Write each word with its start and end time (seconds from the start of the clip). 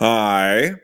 Hej. 0.00 0.74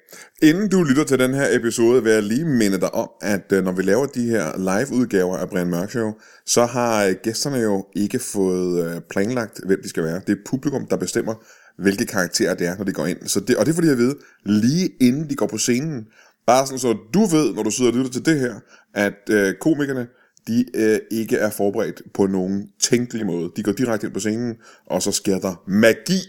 Inden 0.42 0.68
du 0.68 0.82
lytter 0.82 1.04
til 1.04 1.18
den 1.18 1.34
her 1.34 1.56
episode, 1.56 2.02
vil 2.02 2.12
jeg 2.12 2.22
lige 2.22 2.44
minde 2.44 2.80
dig 2.80 2.94
om, 2.94 3.10
at 3.22 3.52
øh, 3.52 3.64
når 3.64 3.72
vi 3.72 3.82
laver 3.82 4.06
de 4.06 4.28
her 4.28 4.58
live-udgaver 4.58 5.36
af 5.36 5.48
Brian 5.48 5.70
Mørk 5.70 5.90
Show, 5.90 6.12
så 6.46 6.64
har 6.64 7.04
øh, 7.04 7.14
gæsterne 7.22 7.56
jo 7.56 7.86
ikke 7.94 8.18
fået 8.18 8.86
øh, 8.86 9.00
planlagt, 9.10 9.60
hvem 9.66 9.82
de 9.82 9.88
skal 9.88 10.02
være. 10.02 10.20
Det 10.26 10.32
er 10.32 10.42
publikum, 10.46 10.86
der 10.86 10.96
bestemmer, 10.96 11.34
hvilke 11.78 12.06
karakterer 12.06 12.54
det 12.54 12.66
er, 12.66 12.76
når 12.76 12.84
de 12.84 12.92
går 12.92 13.06
ind. 13.06 13.18
Så 13.26 13.40
det, 13.40 13.56
og 13.56 13.66
det 13.66 13.72
er 13.72 13.74
fordi, 13.74 13.88
jeg 13.88 13.98
ved, 13.98 14.14
lige 14.44 14.88
inden 15.00 15.30
de 15.30 15.34
går 15.34 15.46
på 15.46 15.58
scenen, 15.58 16.06
bare 16.46 16.66
sådan 16.66 16.78
så 16.78 16.96
du 17.14 17.24
ved, 17.24 17.54
når 17.54 17.62
du 17.62 17.70
sidder 17.70 17.90
og 17.90 17.96
lytter 17.96 18.12
til 18.12 18.26
det 18.26 18.40
her, 18.40 18.54
at 18.94 19.30
øh, 19.30 19.54
komikerne, 19.60 20.06
de 20.46 20.64
øh, 20.74 20.98
ikke 21.10 21.36
er 21.36 21.50
forberedt 21.50 22.02
på 22.14 22.26
nogen 22.26 22.68
tænkelig 22.80 23.26
måde. 23.26 23.50
De 23.56 23.62
går 23.62 23.72
direkte 23.72 24.06
ind 24.06 24.14
på 24.14 24.20
scenen, 24.20 24.54
og 24.86 25.02
så 25.02 25.12
sker 25.12 25.38
der 25.38 25.62
magi. 25.66 26.20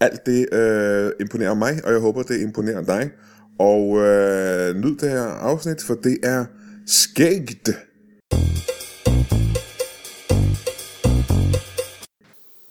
Alt 0.00 0.26
det 0.26 0.54
øh, 0.54 1.12
imponerer 1.20 1.54
mig, 1.54 1.80
og 1.84 1.92
jeg 1.92 2.00
håber, 2.00 2.22
det 2.22 2.40
imponerer 2.40 2.82
dig. 2.82 3.10
Og 3.58 3.98
øh, 3.98 4.76
nyd 4.76 4.96
det 4.96 5.10
her 5.10 5.22
afsnit, 5.22 5.82
for 5.82 5.94
det 5.94 6.18
er 6.22 6.44
skægt. 6.86 7.68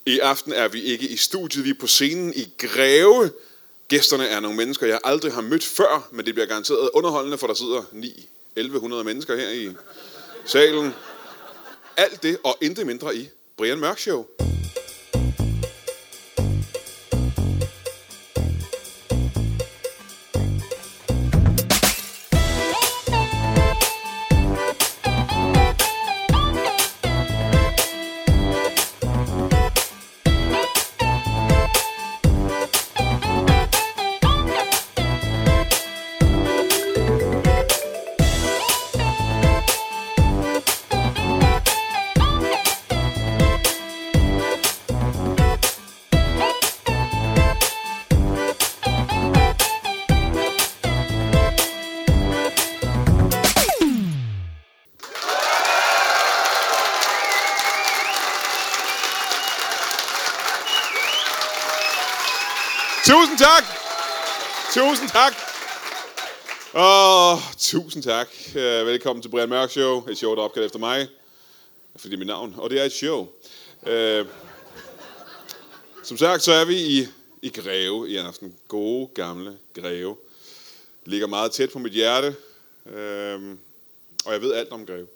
I 0.05 0.20
aften 0.20 0.54
er 0.54 0.68
vi 0.68 0.82
ikke 0.82 1.08
i 1.08 1.18
studiet, 1.18 1.66
vi 1.66 1.70
er 1.70 1.80
på 1.80 1.88
scenen 1.88 2.34
i 2.36 2.54
Greve. 2.58 3.30
Gæsterne 3.88 4.27
er 4.27 4.40
nogle 4.40 4.58
mennesker, 4.58 4.88
jeg 4.88 4.99
aldrig 5.04 5.34
har 5.34 5.41
mødt 5.41 5.63
før, 5.63 6.10
men 6.12 6.26
det 6.26 6.34
bliver 6.34 6.48
garanteret 6.48 6.90
underholdende, 6.94 7.38
for 7.38 7.48
der 7.48 7.54
sidder 7.54 7.90
9 7.91 8.30
1100 8.55 9.04
mennesker 9.04 9.35
her 9.35 9.49
i 9.49 9.70
salen. 10.46 10.91
Alt 11.98 12.24
det 12.24 12.38
og 12.44 12.58
intet 12.62 12.88
mindre 12.88 13.16
i 13.16 13.30
Brian 13.58 13.80
Mørk 13.80 13.99
Show. 13.99 14.26
Tusind 67.74 68.03
tak. 68.03 68.28
Øh, 68.56 68.85
velkommen 68.88 69.22
til 69.22 69.29
Brian 69.29 69.50
Mørk 69.50 69.69
Show. 69.69 70.07
Et 70.07 70.18
show, 70.18 70.35
der 70.35 70.41
er 70.41 70.46
opkaldt 70.46 70.66
efter 70.66 70.79
mig. 70.79 71.07
Fordi 71.96 72.09
det 72.09 72.13
er 72.13 72.18
mit 72.18 72.28
navn. 72.28 72.56
Og 72.57 72.69
det 72.69 72.81
er 72.81 72.84
et 72.84 72.91
show. 72.91 73.28
Uh, 73.81 74.28
som 76.03 76.18
sagt, 76.18 76.44
så 76.44 76.51
er 76.51 76.66
vi 76.66 76.75
i, 76.75 77.07
i 77.41 77.50
Greve 77.50 78.09
i 78.09 78.18
aften. 78.18 78.56
Gode, 78.68 79.09
gamle 79.16 79.57
Greve. 79.81 80.16
Det 81.03 81.07
ligger 81.07 81.28
meget 81.28 81.51
tæt 81.51 81.69
på 81.69 81.79
mit 81.79 81.94
hjerte. 81.94 82.35
Uh, 82.85 83.57
og 84.25 84.34
jeg 84.34 84.41
ved 84.41 84.53
alt 84.53 84.72
om 84.72 84.85
Greve. 84.85 85.07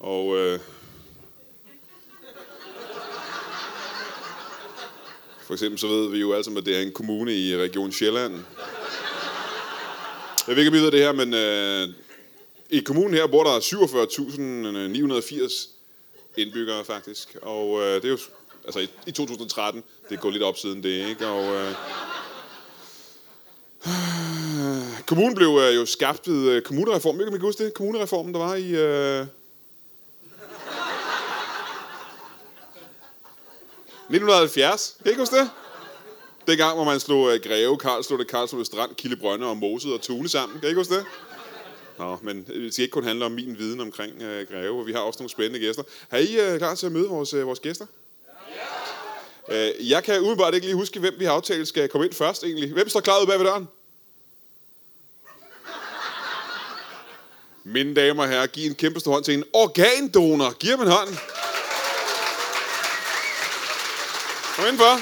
Og 0.00 0.26
uh, 0.26 0.60
For 5.40 5.52
eksempel 5.52 5.78
så 5.78 5.86
ved 5.86 6.10
vi 6.10 6.18
jo 6.18 6.32
alle 6.32 6.44
sammen, 6.44 6.58
at 6.58 6.66
det 6.66 6.76
er 6.76 6.80
en 6.80 6.92
kommune 6.92 7.34
i 7.34 7.56
Region 7.56 7.92
Sjælland. 7.92 8.34
Jeg 10.48 10.56
ved 10.56 10.62
ikke, 10.62 10.70
om 10.70 10.74
I 10.74 10.78
ved 10.84 10.90
det 10.90 11.00
her, 11.00 11.12
men 11.12 11.34
øh, 11.34 11.88
i 12.70 12.80
kommunen 12.80 13.14
her 13.14 13.26
bor 13.26 13.44
der 13.44 13.58
47.980 13.58 15.68
indbyggere 16.36 16.84
faktisk. 16.84 17.36
Og 17.42 17.80
øh, 17.80 17.94
det 17.94 18.04
er 18.04 18.08
jo 18.08 18.18
altså 18.64 18.78
i, 18.78 18.88
i 19.06 19.12
2013, 19.12 19.84
det 20.08 20.16
er 20.16 20.20
gået 20.20 20.32
lidt 20.32 20.44
op 20.44 20.58
siden 20.58 20.82
det, 20.82 21.08
ikke? 21.08 21.26
Og, 21.26 21.54
øh, 21.54 21.74
kommunen 25.08 25.34
blev 25.34 25.60
øh, 25.62 25.76
jo 25.76 25.86
skabt 25.86 26.28
ved 26.28 26.48
øh, 26.48 26.62
kommunereformen. 26.62 27.20
Jeg 27.20 27.26
kan 27.26 27.34
ikke 27.34 27.46
huske 27.46 27.64
det? 27.64 27.74
Kommunereformen, 27.74 28.34
der 28.34 28.40
var 28.40 28.54
i... 28.54 28.70
Øh, 28.70 29.26
1970. 34.10 34.96
Kan 34.98 35.06
I 35.06 35.08
ikke 35.08 35.22
huske 35.22 35.36
det? 35.36 35.50
Dengang, 36.50 36.74
hvor 36.74 36.84
man 36.84 37.00
slog 37.00 37.20
uh, 37.20 37.34
Greve, 37.34 37.78
Karlslunde, 37.78 38.24
Karlslunde 38.24 38.64
Strand, 38.64 38.94
Kildebrønde 38.94 39.46
og 39.46 39.56
Moset 39.56 39.92
og 39.92 40.00
Tune 40.00 40.28
sammen. 40.28 40.60
Kan 40.60 40.66
I 40.66 40.70
ikke 40.70 40.80
huske 40.80 40.94
det? 40.94 41.04
Nå, 41.98 42.18
men 42.22 42.46
øh, 42.52 42.64
det 42.64 42.72
skal 42.72 42.82
ikke 42.82 42.92
kun 42.92 43.04
handle 43.04 43.24
om 43.24 43.32
min 43.32 43.58
viden 43.58 43.80
omkring 43.80 44.12
uh, 44.16 44.22
Greve, 44.22 44.80
og 44.80 44.86
vi 44.86 44.92
har 44.92 45.00
også 45.00 45.18
nogle 45.18 45.30
spændende 45.30 45.58
gæster. 45.66 45.82
Er 46.10 46.18
I 46.18 46.52
uh, 46.52 46.58
klar 46.58 46.74
til 46.74 46.86
at 46.86 46.92
møde 46.92 47.08
vores, 47.08 47.34
uh, 47.34 47.46
vores 47.46 47.60
gæster? 47.60 47.86
Ja. 49.48 49.70
Uh, 49.70 49.90
jeg 49.90 50.04
kan 50.04 50.18
umiddelbart 50.18 50.54
ikke 50.54 50.66
lige 50.66 50.76
huske, 50.76 51.00
hvem 51.00 51.14
vi 51.18 51.24
har 51.24 51.32
aftalt 51.32 51.68
skal 51.68 51.88
komme 51.88 52.06
ind 52.06 52.14
først 52.14 52.44
egentlig. 52.44 52.72
Hvem 52.72 52.88
står 52.88 53.00
klar 53.00 53.22
ud 53.22 53.26
bag 53.26 53.38
ved 53.38 53.46
døren? 53.46 53.68
Mine 57.64 57.94
damer 57.94 58.22
og 58.22 58.28
herrer, 58.28 58.46
giv 58.46 58.70
en 58.70 58.74
kæmpe 58.74 59.00
stor 59.00 59.12
hånd 59.12 59.24
til 59.24 59.34
en 59.34 59.44
organdonor. 59.52 60.50
Giv 60.50 60.70
ham 60.70 60.80
en 60.80 60.88
hånd. 60.88 61.08
Kom 64.56 64.64
indenfor. 64.64 65.00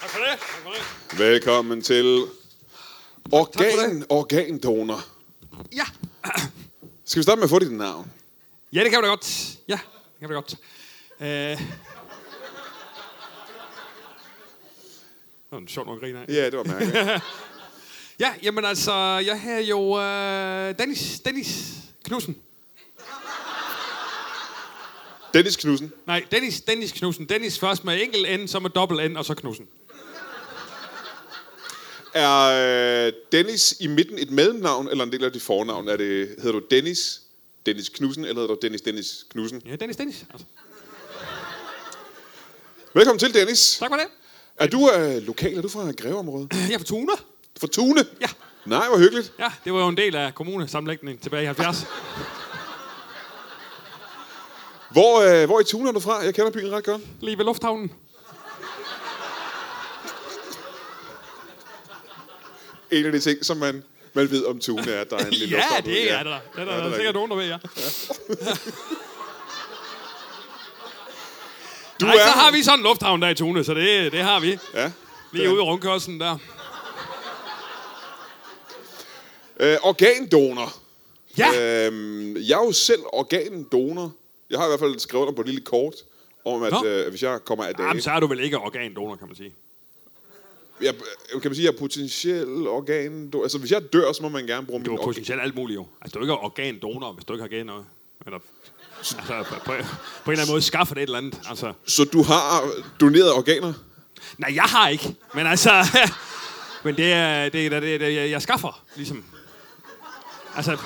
Tak 0.00 0.10
for 0.10 0.18
det. 0.18 0.38
Tak 0.38 0.62
for 0.62 0.70
det. 0.70 0.95
Velkommen 1.12 1.82
til 1.82 2.24
organ, 3.32 4.04
organdonor. 4.08 5.00
Ja. 5.72 5.84
Skal 7.04 7.20
vi 7.20 7.22
starte 7.22 7.38
med 7.38 7.44
at 7.44 7.50
få 7.50 7.58
dit 7.58 7.72
navn? 7.72 8.12
ja, 8.72 8.84
det 8.84 8.90
kan 8.90 8.98
vi 8.98 9.02
da 9.02 9.08
godt. 9.08 9.58
Ja, 9.68 9.78
det 9.94 10.20
kan 10.20 10.28
vi 10.28 10.34
da 10.34 10.38
godt. 10.38 10.54
Øh... 11.20 11.26
Det 11.28 11.58
var 15.50 15.58
en 15.58 15.68
sjov 15.68 15.86
nok 15.86 16.00
grine 16.00 16.18
af. 16.18 16.24
Ja, 16.28 16.44
det 16.46 16.58
var 16.58 16.64
mærkeligt. 16.64 16.96
Ja, 18.20 18.34
jamen 18.42 18.64
altså, 18.64 18.92
jeg 19.26 19.40
har 19.40 19.58
jo 19.58 20.00
øh, 20.00 20.78
Dennis, 20.78 21.20
Dennis 21.20 21.72
Knudsen. 22.04 22.36
Dennis 25.34 25.56
Knudsen. 25.56 25.92
Nej, 26.06 26.24
Dennis, 26.30 26.60
Dennis 26.60 26.92
Knudsen. 26.92 27.28
Dennis 27.28 27.58
først 27.58 27.84
med 27.84 28.02
enkelt 28.02 28.40
N, 28.40 28.48
så 28.48 28.60
med 28.60 28.70
dobbelt 28.70 29.12
N, 29.12 29.16
og 29.16 29.24
så 29.24 29.34
Knudsen. 29.34 29.68
Er 32.16 33.06
øh, 33.06 33.12
Dennis 33.32 33.76
i 33.80 33.86
midten 33.86 34.18
et 34.18 34.30
mellemnavn, 34.30 34.88
eller 34.88 35.04
en 35.04 35.12
del 35.12 35.24
af 35.24 35.32
dit 35.32 35.42
fornavn? 35.42 35.88
Er 35.88 35.96
det, 35.96 36.28
hedder 36.38 36.52
du 36.52 36.62
Dennis, 36.70 37.20
Dennis 37.66 37.88
Knudsen, 37.88 38.24
eller 38.24 38.40
hedder 38.40 38.54
du 38.54 38.58
Dennis, 38.62 38.80
Dennis 38.80 39.26
Knudsen? 39.30 39.62
Ja, 39.66 39.76
Dennis, 39.76 39.96
Dennis. 39.96 40.24
Altså. 40.30 40.46
Velkommen 42.94 43.18
til, 43.18 43.34
Dennis. 43.34 43.76
Tak 43.78 43.90
for 43.90 43.96
det. 43.96 44.06
Er 44.56 44.66
du 44.66 44.90
øh, 44.90 45.22
lokal? 45.22 45.56
Er 45.56 45.62
du 45.62 45.68
fra 45.68 45.90
Greveområdet? 45.90 46.52
Jeg 46.68 46.74
er 46.74 46.78
fra 46.78 46.84
Tune. 46.84 47.12
Fra 47.60 47.66
Tune? 47.66 48.04
Ja. 48.20 48.26
Nej, 48.66 48.88
hvor 48.88 48.98
hyggeligt. 48.98 49.32
Ja, 49.38 49.48
det 49.64 49.72
var 49.72 49.80
jo 49.80 49.88
en 49.88 49.96
del 49.96 50.16
af 50.16 50.34
kommunesammenlægningen 50.34 51.22
tilbage 51.22 51.42
i 51.42 51.46
70. 51.46 51.86
Hvor, 54.90 55.20
øh, 55.20 55.46
hvor 55.46 55.60
i 55.60 55.64
Tune 55.64 55.88
er 55.88 55.92
du 55.92 56.00
fra? 56.00 56.18
Jeg 56.24 56.34
kender 56.34 56.50
byen 56.50 56.72
ret 56.72 56.84
godt. 56.84 57.02
Lige 57.20 57.38
ved 57.38 57.44
lufthavnen. 57.44 57.92
En 62.90 63.06
af 63.06 63.12
de 63.12 63.20
ting, 63.20 63.44
som 63.44 63.56
man, 63.56 63.82
man 64.12 64.30
ved 64.30 64.44
om 64.44 64.58
Tune, 64.58 64.90
er, 64.92 65.00
at 65.00 65.10
der 65.10 65.16
er 65.16 65.24
en 65.26 65.30
lille 65.42 65.56
Ja, 65.56 65.62
lufthavn 65.62 65.84
ude. 65.86 65.94
det 65.94 66.12
er 66.12 66.22
der. 66.22 66.38
Det 66.54 66.60
er 66.60 66.64
der, 66.64 66.72
Ja, 66.72 66.76
der, 66.76 66.76
det 66.76 66.84
er 66.86 66.90
er 66.90 66.96
sikkert 66.96 67.14
nogen, 67.14 67.30
der 67.30 67.36
ved, 67.36 67.46
ja. 67.46 67.58
Du 72.00 72.06
Nej, 72.06 72.14
er... 72.14 72.18
så 72.18 72.30
har 72.30 72.52
vi 72.52 72.62
sådan 72.62 72.78
en 72.78 72.82
lufthavn 72.82 73.22
der 73.22 73.28
i 73.28 73.34
Tune, 73.34 73.64
så 73.64 73.74
det, 73.74 74.12
det 74.12 74.20
har 74.22 74.40
vi. 74.40 74.58
Ja. 74.74 74.92
Lige 75.32 75.48
ude 75.50 75.56
i 75.58 75.60
rundkørslen 75.60 76.20
der. 76.20 76.38
Øh, 79.60 79.76
organdonor. 79.82 80.72
Ja, 81.38 81.86
Øhm, 81.86 82.36
jeg 82.36 82.60
er 82.60 82.64
jo 82.64 82.72
selv 82.72 83.00
organdonor. 83.12 84.12
Jeg 84.50 84.58
har 84.58 84.66
i 84.66 84.68
hvert 84.68 84.80
fald 84.80 84.98
skrevet 84.98 85.22
under 85.22 85.34
på 85.34 85.40
et 85.40 85.46
lille 85.46 85.60
kort, 85.60 85.94
om 86.44 86.62
at 86.62 86.72
Nå. 86.72 86.84
øh, 86.84 87.10
hvis 87.10 87.22
jeg 87.22 87.38
kommer 87.44 87.64
af 87.64 87.74
dage... 87.74 87.88
Jamen, 87.88 88.02
så 88.02 88.10
er 88.10 88.20
du 88.20 88.26
vel 88.26 88.40
ikke 88.40 88.58
organdonor, 88.58 89.16
kan 89.16 89.26
man 89.26 89.36
sige. 89.36 89.54
Jeg, 90.80 90.94
kan 91.32 91.50
man 91.50 91.54
sige, 91.54 91.66
jeg 91.66 91.72
er 91.72 91.78
potentiel 91.78 92.66
organ... 92.68 93.32
Altså, 93.42 93.58
hvis 93.58 93.70
jeg 93.70 93.92
dør, 93.92 94.12
så 94.12 94.22
må 94.22 94.28
man 94.28 94.46
gerne 94.46 94.66
bruge 94.66 94.84
Du 94.84 94.90
min 94.90 95.00
er 95.00 95.04
potentielt 95.04 95.42
alt 95.42 95.54
muligt 95.54 95.76
jo. 95.76 95.86
Altså, 96.02 96.14
du 96.14 96.18
er 96.18 96.22
ikke 96.24 96.34
organdonor, 96.34 97.12
hvis 97.12 97.24
du 97.24 97.32
ikke 97.32 97.56
har 97.56 97.64
noget. 97.64 97.84
Eller... 98.26 98.38
Altså, 98.98 99.16
på, 99.16 99.54
på, 99.54 99.64
på 99.64 99.72
en 99.72 99.78
eller 99.78 100.42
anden 100.42 100.52
måde 100.52 100.62
skaffer 100.62 100.94
det 100.94 101.02
et 101.02 101.06
eller 101.06 101.18
andet. 101.18 101.40
Altså. 101.48 101.72
Så 101.86 102.04
du 102.04 102.22
har 102.22 102.70
doneret 103.00 103.32
organer? 103.32 103.72
Nej, 104.38 104.54
jeg 104.54 104.64
har 104.64 104.88
ikke. 104.88 105.14
Men 105.34 105.46
altså... 105.46 105.70
men 106.84 106.96
det 106.96 107.12
er, 107.12 107.42
det, 107.44 107.52
det, 107.52 107.72
er, 107.72 107.80
det 107.80 108.18
er, 108.18 108.24
jeg 108.24 108.42
skaffer, 108.42 108.84
ligesom. 108.96 109.24
Altså... 110.56 110.78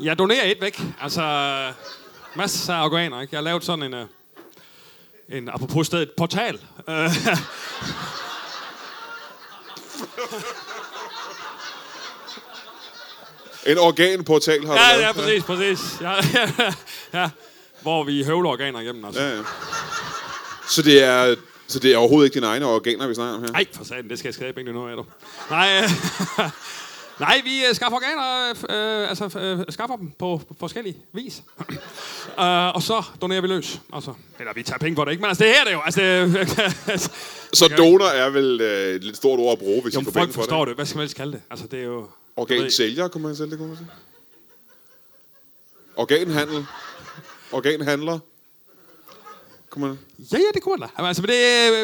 Jeg 0.00 0.18
donerer 0.18 0.44
et 0.44 0.60
væk. 0.60 0.80
Altså... 1.00 1.22
Masser 2.36 2.74
af 2.74 2.84
organer, 2.84 3.20
ikke? 3.20 3.34
Jeg 3.34 3.38
har 3.38 3.44
lavet 3.44 3.64
sådan 3.64 3.82
en... 3.82 3.94
øh, 3.94 4.06
En, 5.28 5.48
apropos 5.48 5.86
stedet, 5.86 6.10
portal. 6.16 6.58
En 13.66 13.78
organportal 13.78 14.66
har 14.66 14.74
du 14.74 14.80
ja, 14.80 15.06
ja, 15.06 15.12
præcis, 15.12 15.44
præcis. 15.44 15.80
Ja, 16.00 16.12
ja, 16.12 16.72
ja. 17.20 17.30
Hvor 17.82 18.04
vi 18.04 18.24
høvler 18.24 18.50
organer 18.50 18.80
igennem, 18.80 19.04
altså. 19.04 19.22
Ja, 19.22 19.36
ja. 19.36 19.42
Så 20.68 20.82
det 20.82 21.02
er, 21.02 21.34
så 21.68 21.78
det 21.78 21.92
er 21.92 21.96
overhovedet 21.96 22.26
ikke 22.26 22.34
dine 22.34 22.46
egne 22.46 22.66
organer, 22.66 23.06
vi 23.06 23.14
snakker 23.14 23.34
om 23.34 23.42
her? 23.42 23.48
Nej, 23.52 23.66
for 23.72 23.84
satan, 23.84 24.08
det 24.08 24.18
skal 24.18 24.28
jeg 24.28 24.34
skrive 24.34 24.52
ikke 24.58 24.72
noget 24.72 24.90
af, 24.90 24.96
du. 24.96 25.04
Nej, 25.50 25.82
øh, 25.82 25.90
nej, 27.20 27.40
vi 27.44 27.64
øh, 27.68 27.74
skaffer 27.74 27.96
organer, 27.96 28.50
øh, 28.70 29.08
altså 29.08 29.38
øh, 29.38 29.64
skaffer 29.68 29.96
dem 29.96 30.10
på, 30.18 30.40
på 30.48 30.54
forskellige 30.60 30.96
vis. 31.12 31.42
uh, 32.38 32.44
og 32.74 32.82
så 32.82 33.02
donerer 33.22 33.40
vi 33.40 33.46
løs. 33.46 33.80
Altså, 33.92 34.14
eller 34.38 34.52
vi 34.54 34.62
tager 34.62 34.78
penge 34.78 34.96
for 34.96 35.04
det, 35.04 35.12
ikke? 35.12 35.20
Men 35.20 35.28
altså, 35.28 35.44
det 35.44 35.52
her 35.52 35.60
er 35.60 35.64
det 35.64 35.72
jo. 35.72 35.80
Altså, 35.80 36.00
det, 36.00 37.10
Så 37.58 37.74
donor 37.78 38.06
er 38.06 38.30
vel 38.30 38.60
øh, 38.60 38.94
et 38.94 39.04
lidt 39.04 39.16
stort 39.16 39.38
ord 39.40 39.52
at 39.52 39.58
bruge, 39.58 39.82
hvis 39.82 39.94
jo, 39.94 40.00
I 40.00 40.04
får 40.04 40.10
penge 40.10 40.32
for 40.32 40.40
forstår 40.40 40.64
det. 40.64 40.68
det. 40.68 40.76
Hvad 40.76 40.86
skal 40.86 40.96
man 40.96 41.02
ellers 41.02 41.14
kalde 41.14 41.32
det? 41.32 41.42
Altså, 41.50 41.66
det 41.66 41.80
er 41.80 41.84
jo... 41.84 42.06
Organsælger, 42.36 43.08
kunne 43.08 43.22
man 43.22 43.36
selv 43.36 43.50
det, 43.50 43.58
kunne 43.58 43.68
man 43.68 43.76
sige. 43.76 43.88
Organhandel. 45.96 46.66
Organhandler. 47.52 48.18
Kunne 49.74 49.88
man... 49.88 49.98
Ja, 50.32 50.38
ja, 50.38 50.44
det 50.54 50.62
kunne 50.62 50.76
man 50.78 50.88
da. 50.96 51.04
Altså, 51.06 51.22
men 51.22 51.28
det, 51.28 51.34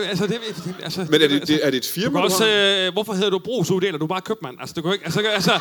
øh, 0.03 0.09
altså, 0.11 0.27
det, 0.27 0.41
det, 0.65 0.75
altså, 0.83 1.07
Men 1.11 1.23
er 1.23 1.29
det, 1.29 1.49
det, 1.49 1.67
er 1.67 1.71
det 1.71 1.77
et 1.77 1.83
Du 1.83 1.89
firma, 1.89 2.11
kan 2.11 2.29
du 2.29 2.35
også, 2.35 2.45
har? 2.45 2.87
øh, 2.87 2.93
hvorfor 2.93 3.13
hedder 3.13 3.31
du 3.31 3.39
brugsuddeler? 3.39 3.99
Du 3.99 4.05
er 4.05 4.09
bare 4.09 4.21
købmand. 4.21 4.57
Altså, 4.61 4.75
du 4.75 4.83
kan 4.83 4.93
ikke... 4.93 5.05
Altså, 5.05 5.21
altså, 5.21 5.61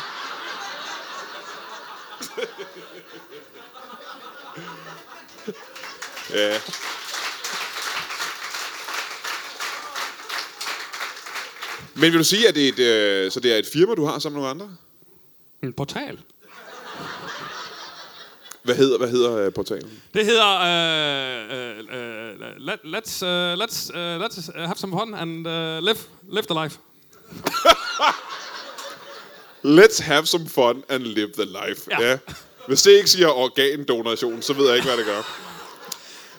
Ja. 6.34 6.58
Men 11.94 12.12
vil 12.12 12.18
du 12.18 12.24
sige, 12.24 12.48
at 12.48 12.54
det 12.54 12.64
er 12.64 12.72
et, 12.72 12.78
øh, 12.78 13.30
så 13.30 13.40
det 13.40 13.52
er 13.52 13.56
et 13.56 13.66
firma, 13.72 13.94
du 13.94 14.04
har 14.04 14.18
sammen 14.18 14.40
med 14.42 14.48
nogle 14.48 14.64
andre? 14.64 14.76
en 15.62 15.72
portal. 15.72 16.18
Hvad 18.62 18.74
hedder, 18.74 18.98
hvad 18.98 19.08
hedder 19.08 19.36
øh, 19.36 19.52
portalen? 19.52 19.90
Det 20.14 20.26
hedder 20.26 20.46
uh, 20.56 21.56
uh, 21.56 21.78
uh, 21.94 22.66
let, 22.66 22.78
let's, 22.84 23.24
uh, 23.24 23.54
let's, 23.62 23.90
uh, 23.94 24.20
let's 24.24 24.50
have 24.66 24.76
some 24.76 24.92
fun 24.98 25.14
and 25.14 25.46
uh, 25.46 25.78
live, 25.84 25.98
live 26.32 26.42
the 26.50 26.62
life. 26.64 26.78
Let's 29.64 30.00
have 30.02 30.26
some 30.26 30.48
fun 30.48 30.82
and 30.88 31.02
live 31.02 31.28
the 31.32 31.44
life. 31.44 31.90
Ja. 31.90 32.08
Ja. 32.10 32.18
Hvis 32.68 32.82
det 32.82 32.90
ikke 32.90 33.10
siger 33.10 33.28
organdonation, 33.28 34.42
så 34.42 34.52
ved 34.52 34.66
jeg 34.66 34.76
ikke, 34.76 34.88
hvad 34.88 34.96
det 34.96 35.06
gør. 35.06 35.22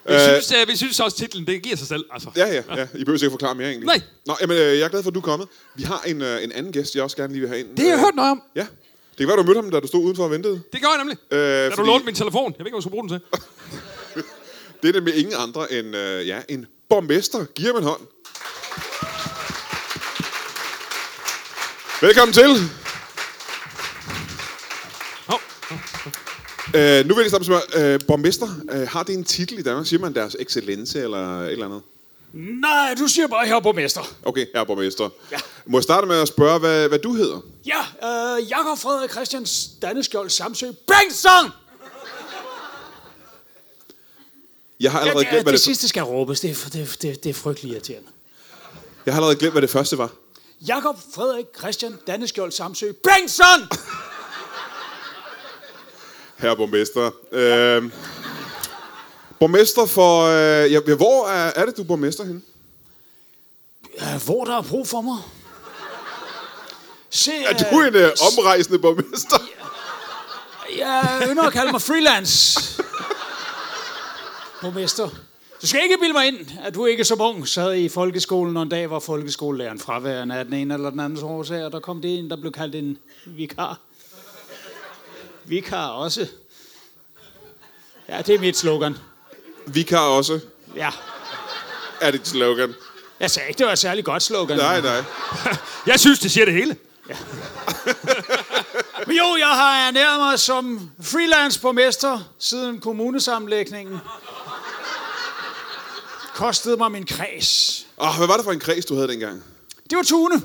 Vi, 0.07 0.13
øh, 0.13 0.19
synes, 0.21 0.51
uh, 0.61 0.67
vi 0.67 0.75
synes 0.75 0.99
også, 0.99 1.17
titlen 1.17 1.47
det 1.47 1.61
giver 1.63 1.75
sig 1.75 1.87
selv. 1.87 2.05
Altså. 2.11 2.29
Ja, 2.35 2.47
ja, 2.47 2.63
ja. 2.75 2.87
I 2.95 3.03
behøver 3.03 3.23
ikke 3.23 3.29
forklare 3.29 3.55
mere 3.55 3.67
egentlig. 3.69 3.85
Nej. 3.87 4.01
Nå, 4.25 4.35
jamen, 4.41 4.57
øh, 4.57 4.63
jeg 4.63 4.85
er 4.85 4.87
glad 4.89 5.03
for, 5.03 5.09
at 5.09 5.15
du 5.15 5.19
er 5.19 5.23
kommet. 5.23 5.47
Vi 5.75 5.83
har 5.83 6.01
en, 6.05 6.21
øh, 6.21 6.43
en 6.43 6.51
anden 6.51 6.71
gæst, 6.73 6.95
jeg 6.95 7.03
også 7.03 7.17
gerne 7.17 7.33
lige 7.33 7.41
vil 7.41 7.49
have 7.49 7.59
ind. 7.59 7.69
Det 7.69 7.79
har 7.79 7.85
jeg 7.85 7.93
Øh, 7.97 7.99
hørt 7.99 8.15
noget 8.15 8.31
om. 8.31 8.41
Ja. 8.55 8.67
Det 9.11 9.17
kan 9.17 9.27
være, 9.27 9.37
du 9.37 9.43
mødte 9.43 9.61
ham, 9.61 9.71
da 9.71 9.79
du 9.79 9.87
stod 9.87 10.03
udenfor 10.03 10.23
og 10.23 10.31
ventede. 10.31 10.61
Det 10.73 10.81
gør 10.81 10.87
jeg 10.87 10.97
nemlig. 10.97 11.17
Øh, 11.31 11.39
Da 11.39 11.69
du 11.69 11.75
fordi- 11.75 11.87
lånte 11.89 12.05
min 12.05 12.15
telefon. 12.15 12.51
Jeg 12.57 12.59
ved 12.59 12.65
ikke, 12.65 12.75
hvad 12.75 12.77
jeg 12.77 12.81
skulle 12.83 12.91
bruge 12.91 13.09
den 13.09 13.19
til. 13.19 14.23
Det 14.83 14.89
er 14.89 14.93
nemlig 14.93 15.15
ingen 15.15 15.35
andre 15.37 15.73
end 15.73 15.95
øh, 15.95 16.27
ja, 16.27 16.39
en 16.49 16.65
borgmester. 16.89 17.45
Giv 17.45 17.65
ham 17.67 17.75
en 17.75 17.83
hånd. 17.83 18.01
Velkommen 22.01 22.33
til. 22.33 22.49
Hov. 25.27 25.39
Øh, 26.75 27.05
nu 27.05 27.15
vil 27.15 27.23
jeg 27.23 27.33
at 27.33 27.45
spørge, 27.45 27.93
øh, 27.93 27.99
borgmester, 28.07 28.47
øh, 28.71 28.87
har 28.87 29.03
det 29.03 29.15
en 29.15 29.23
titel 29.23 29.59
i 29.59 29.61
Danmark? 29.61 29.85
Siger 29.87 29.99
man 29.99 30.13
deres 30.15 30.35
excellence 30.39 30.99
eller 31.03 31.41
et 31.41 31.51
eller 31.51 31.65
andet? 31.65 31.81
Nej, 32.33 32.93
du 32.99 33.07
siger 33.07 33.27
bare, 33.27 33.45
her 33.45 33.59
borgmester. 33.59 34.01
Okay, 34.23 34.45
herre 34.53 34.65
borgmester. 34.65 35.09
Ja. 35.31 35.37
Må 35.65 35.77
jeg 35.77 35.83
starte 35.83 36.07
med 36.07 36.21
at 36.21 36.27
spørge, 36.27 36.59
hvad, 36.59 36.87
hvad 36.89 36.99
du 36.99 37.13
hedder? 37.13 37.39
Ja, 37.65 37.79
øh, 38.37 38.49
Jakob 38.49 38.77
Frederik 38.77 39.11
Christians 39.11 39.69
Danneskjold 39.81 40.29
Samsø 40.29 40.71
Bengtsson! 40.87 41.51
Jeg 44.79 44.91
har 44.91 44.99
Ja, 44.99 45.05
allerede 45.05 45.23
det, 45.23 45.29
glemt, 45.29 45.43
hvad 45.45 45.53
det 45.53 45.57
det, 45.59 45.65
sidste 45.65 45.87
skal 45.87 46.03
råbes. 46.03 46.39
Det 46.39 46.49
er, 46.51 46.69
det, 46.69 46.97
det, 47.01 47.09
er- 47.11 47.15
det 47.15 47.29
er 47.29 47.33
frygtelig 47.33 47.71
irriterende. 47.71 48.07
jeg 49.05 49.13
har 49.13 49.19
allerede 49.21 49.39
glemt, 49.39 49.53
hvad 49.53 49.61
det 49.61 49.69
første 49.69 49.97
var. 49.97 50.09
Jakob 50.67 50.95
Frederik 51.15 51.45
Christian 51.59 51.97
Danneskjold 52.07 52.51
Samsø 52.51 52.91
Bengtsson! 52.91 53.67
Herre 56.37 56.55
borgmester. 56.55 57.11
Øh, 57.31 57.83
borgmester 59.41 59.85
for... 59.85 60.23
Øh, 60.23 60.71
ja, 60.71 60.79
hvor 60.79 61.27
er, 61.27 61.51
er 61.55 61.65
det, 61.65 61.77
du 61.77 61.81
er 61.81 61.85
borgmester 61.85 62.23
henne? 62.23 62.41
Ja, 64.01 64.17
hvor 64.25 64.45
der 64.45 64.57
er 64.57 64.61
brug 64.61 64.87
for 64.87 65.01
mig. 65.01 65.17
Se, 67.09 67.31
Er 67.31 67.57
du 67.71 67.81
en 67.81 67.95
øh, 67.95 68.11
omrejsende 68.31 68.79
borgmester? 68.79 69.37
Jeg 70.77 71.27
ynder 71.31 71.43
at 71.43 71.53
kalde 71.53 71.71
mig 71.71 71.81
freelance. 71.81 72.59
Borgmester. 74.61 75.09
Du 75.61 75.67
skal 75.67 75.79
ikke 75.83 75.97
bilde 75.99 76.13
mig 76.13 76.27
ind, 76.27 76.47
at 76.63 76.75
du 76.75 76.85
ikke 76.85 77.03
som 77.03 77.21
ung 77.21 77.47
sad 77.47 77.75
i 77.75 77.89
folkeskolen, 77.89 78.57
og 78.57 78.63
en 78.63 78.69
dag 78.69 78.89
var 78.89 78.99
folkeskolelæreren 78.99 79.79
fraværende 79.79 80.35
af 80.35 80.45
den 80.45 80.53
ene 80.53 80.73
eller 80.73 80.89
den 80.89 80.99
anden 80.99 81.23
årsag, 81.23 81.65
og 81.65 81.71
der 81.71 81.79
kom 81.79 82.01
det 82.01 82.19
en, 82.19 82.29
der 82.29 82.35
blev 82.35 82.51
kaldt 82.51 82.75
en 82.75 82.97
vikar. 83.25 83.79
Vikar 85.45 85.87
også. 85.87 86.27
Ja, 88.09 88.21
det 88.21 88.35
er 88.35 88.39
mit 88.39 88.57
slogan. 88.57 88.95
Vi 89.73 89.83
kan 89.83 89.97
også. 89.99 90.39
Ja. 90.75 90.89
Er 92.01 92.11
dit 92.11 92.27
slogan? 92.27 92.73
Jeg 93.19 93.31
sagde 93.31 93.47
ikke, 93.49 93.57
det 93.57 93.65
var 93.65 93.71
et 93.71 93.79
særligt 93.79 94.05
godt 94.05 94.23
slogan. 94.23 94.57
Nej, 94.57 94.81
nej. 94.81 95.03
Jeg 95.85 95.99
synes, 95.99 96.19
det 96.19 96.31
siger 96.31 96.45
det 96.45 96.53
hele. 96.53 96.75
Men 99.07 99.17
jo, 99.17 99.35
jeg 99.39 99.47
har 99.47 99.87
ernæret 99.87 100.19
mig 100.19 100.39
som 100.39 100.89
freelance 101.01 101.59
borgmester 101.61 102.19
siden 102.39 102.79
kommunesammenlægningen. 102.79 103.99
Kostede 106.35 106.77
mig 106.77 106.91
min 106.91 107.05
kreds. 107.05 107.85
Oh, 107.97 108.17
hvad 108.17 108.27
var 108.27 108.35
det 108.35 108.43
for 108.43 108.51
en 108.51 108.59
kreds, 108.59 108.85
du 108.85 108.95
havde 108.95 109.07
dengang? 109.07 109.43
Det 109.89 109.97
var 109.97 110.03
Tune. 110.03 110.41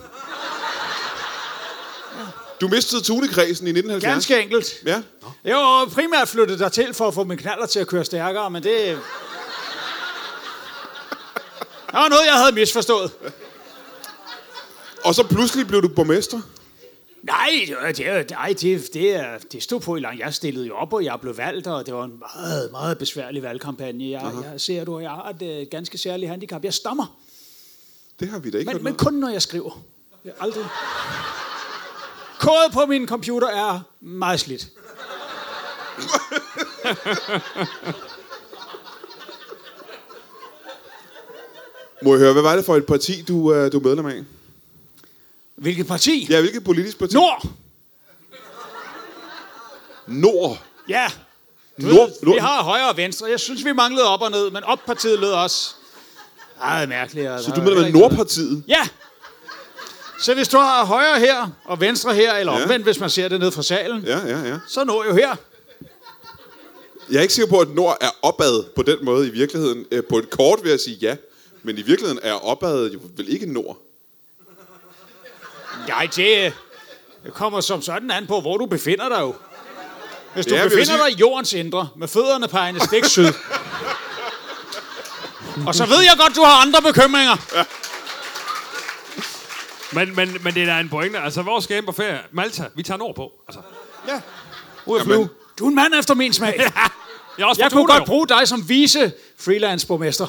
Du 2.60 2.68
mistede 2.68 3.02
Tune-kredsen 3.02 3.66
i 3.66 3.70
1970. 3.70 4.12
Ganske 4.12 4.42
enkelt. 4.42 4.66
Ja. 4.86 5.02
Jeg 5.44 5.56
var 5.56 5.84
primært 5.84 6.28
flyttet 6.28 6.58
dertil 6.58 6.94
for 6.94 7.08
at 7.08 7.14
få 7.14 7.24
min 7.24 7.38
knaller 7.38 7.66
til 7.66 7.78
at 7.80 7.86
køre 7.86 8.04
stærkere, 8.04 8.50
men 8.50 8.62
det... 8.62 8.98
Det 11.86 12.02
var 12.02 12.08
noget, 12.08 12.26
jeg 12.26 12.34
havde 12.34 12.52
misforstået. 12.52 13.10
Og 15.04 15.14
så 15.14 15.26
pludselig 15.26 15.66
blev 15.66 15.82
du 15.82 15.88
borgmester. 15.88 16.40
Nej, 17.22 17.48
det, 17.66 17.96
det, 17.96 18.30
nej, 18.30 18.54
det, 18.60 18.94
det, 18.94 19.14
er- 19.16 19.38
det 19.52 19.62
stod 19.62 19.80
på 19.80 19.96
i 19.96 20.00
lang. 20.00 20.18
Jeg 20.18 20.34
stillede 20.34 20.66
jo 20.66 20.76
op, 20.76 20.92
og 20.92 21.04
jeg 21.04 21.18
blev 21.20 21.36
valgt, 21.36 21.66
og 21.66 21.86
det 21.86 21.94
var 21.94 22.04
en 22.04 22.18
meget, 22.36 22.70
meget 22.70 22.98
besværlig 22.98 23.42
valgkampagne. 23.42 24.10
Jeg, 24.10 24.32
jeg 24.52 24.60
ser 24.60 24.84
du, 24.84 24.98
jeg 24.98 25.10
har 25.10 25.34
et 25.40 25.60
øh, 25.60 25.66
ganske 25.70 25.98
særligt 25.98 26.30
handicap. 26.30 26.64
Jeg 26.64 26.74
stammer, 26.74 27.16
Det 28.20 28.28
har 28.28 28.38
vi 28.38 28.50
da 28.50 28.58
ikke 28.58 28.68
men, 28.72 28.76
men 28.76 28.84
noget. 28.84 28.98
kun 28.98 29.14
når 29.14 29.28
jeg 29.28 29.42
skriver. 29.42 29.82
Jeg 30.24 30.32
aldrig... 30.40 30.64
Kodet 32.38 32.72
på 32.72 32.86
min 32.86 33.08
computer 33.08 33.48
er 33.48 33.80
meget 34.00 34.40
slidt. 34.40 34.66
Må 42.02 42.12
jeg 42.12 42.18
høre, 42.20 42.32
hvad 42.32 42.42
var 42.42 42.56
det 42.56 42.64
for 42.64 42.76
et 42.76 42.86
parti, 42.86 43.22
du, 43.22 43.54
øh, 43.54 43.72
du 43.72 43.78
er 43.78 43.82
medlem 43.82 44.06
af? 44.06 44.22
Hvilket 45.56 45.86
parti? 45.86 46.26
Ja, 46.30 46.40
hvilket 46.40 46.64
politisk 46.64 46.98
parti? 46.98 47.14
Nord! 47.14 47.46
Nord. 50.06 50.58
Ja. 50.88 51.06
Du 51.80 51.86
Nord. 51.86 52.08
ved, 52.22 52.32
vi 52.34 52.38
har 52.38 52.62
højre 52.62 52.88
og 52.90 52.96
venstre. 52.96 53.26
Jeg 53.30 53.40
synes, 53.40 53.64
vi 53.64 53.72
manglede 53.72 54.06
op 54.08 54.22
og 54.22 54.30
ned, 54.30 54.50
men 54.50 54.64
op-partiet 54.64 55.18
lød 55.18 55.32
også 55.32 55.74
meget 56.58 56.88
mærkeligt. 56.88 57.40
Så 57.44 57.50
du 57.50 57.60
er 57.60 57.64
medlem 57.64 57.84
af 57.84 57.92
Nordpartiet? 57.92 58.64
Ja. 58.68 58.88
Så 60.18 60.34
hvis 60.34 60.48
du 60.48 60.58
har 60.58 60.84
højre 60.84 61.20
her 61.20 61.48
og 61.64 61.80
venstre 61.80 62.14
her, 62.14 62.34
eller 62.34 62.52
Ja. 62.56 62.62
omvendt, 62.62 62.84
hvis 62.84 63.00
man 63.00 63.10
ser 63.10 63.28
det 63.28 63.40
ned 63.40 63.50
fra 63.52 63.62
salen, 63.62 64.02
Ja, 64.06 64.18
ja, 64.26 64.38
ja. 64.48 64.58
så 64.68 64.84
når 64.84 65.04
jo 65.04 65.14
her. 65.14 65.36
Jeg 67.10 67.18
er 67.18 67.22
ikke 67.22 67.34
sikker 67.34 67.50
på, 67.50 67.60
at 67.60 67.68
Nord 67.68 67.96
er 68.00 68.10
opad 68.22 68.64
på 68.76 68.82
den 68.82 68.96
måde 69.02 69.26
i 69.26 69.30
virkeligheden. 69.30 69.86
Øh, 69.90 70.02
På 70.04 70.18
et 70.18 70.30
kort 70.30 70.58
vil 70.62 70.70
jeg 70.70 70.80
sige 70.80 70.96
ja, 70.96 71.16
men 71.62 71.78
i 71.78 71.82
virkeligheden 71.82 72.18
er 72.22 72.32
opad 72.46 72.90
jo 72.90 72.98
vel 73.16 73.28
ikke 73.32 73.52
Nord. 73.52 73.78
Nej, 75.88 76.08
det, 76.16 76.52
det 77.24 77.34
kommer 77.34 77.60
som 77.60 77.82
sådan 77.82 78.10
an 78.10 78.26
på, 78.26 78.40
hvor 78.40 78.56
du 78.56 78.66
befinder 78.66 79.08
dig 79.08 79.20
jo. 79.20 79.34
Hvis 80.34 80.46
du 80.46 80.54
Ja, 80.54 80.60
ja, 80.62 80.68
befinder 80.68 80.84
sige- 80.84 80.98
dig 80.98 81.10
i 81.12 81.14
jordens 81.20 81.52
indre, 81.52 81.88
med 81.96 82.08
fødderne 82.08 82.48
pegende 82.48 82.80
stik 82.86 83.04
syd. 83.04 83.26
og 85.66 85.74
så 85.74 85.86
ved 85.86 85.98
jeg 86.00 86.12
godt, 86.18 86.36
du 86.36 86.42
har 86.42 86.62
andre 86.62 86.82
bekymringer. 86.82 87.36
Men, 89.92 90.16
men, 90.16 90.36
men 90.44 90.54
det 90.54 90.62
er 90.62 90.66
da 90.66 90.80
en 90.80 90.88
pointe. 90.88 91.18
Altså, 91.18 91.42
hvor 91.42 91.60
skal 91.60 91.74
jeg 91.74 91.84
på 91.84 91.92
ferie? 91.92 92.20
Malta, 92.32 92.64
vi 92.74 92.82
tager 92.82 92.98
nordpå. 92.98 93.32
Altså, 93.48 93.60
Ja. 94.08 94.20
ud 94.86 94.98
at 94.98 95.04
flyve. 95.04 95.28
Du 95.58 95.64
er 95.64 95.68
en 95.68 95.74
mand 95.74 95.94
efter 95.98 96.14
min 96.14 96.32
smag. 96.32 96.54
Jeg, 97.38 97.44
er 97.44 97.48
også 97.48 97.62
Jeg 97.62 97.72
kunne 97.72 97.86
godt 97.86 98.04
bruge 98.06 98.28
dig 98.28 98.48
som 98.48 98.68
vise 98.68 99.12
freelance-borgmester. 99.38 100.26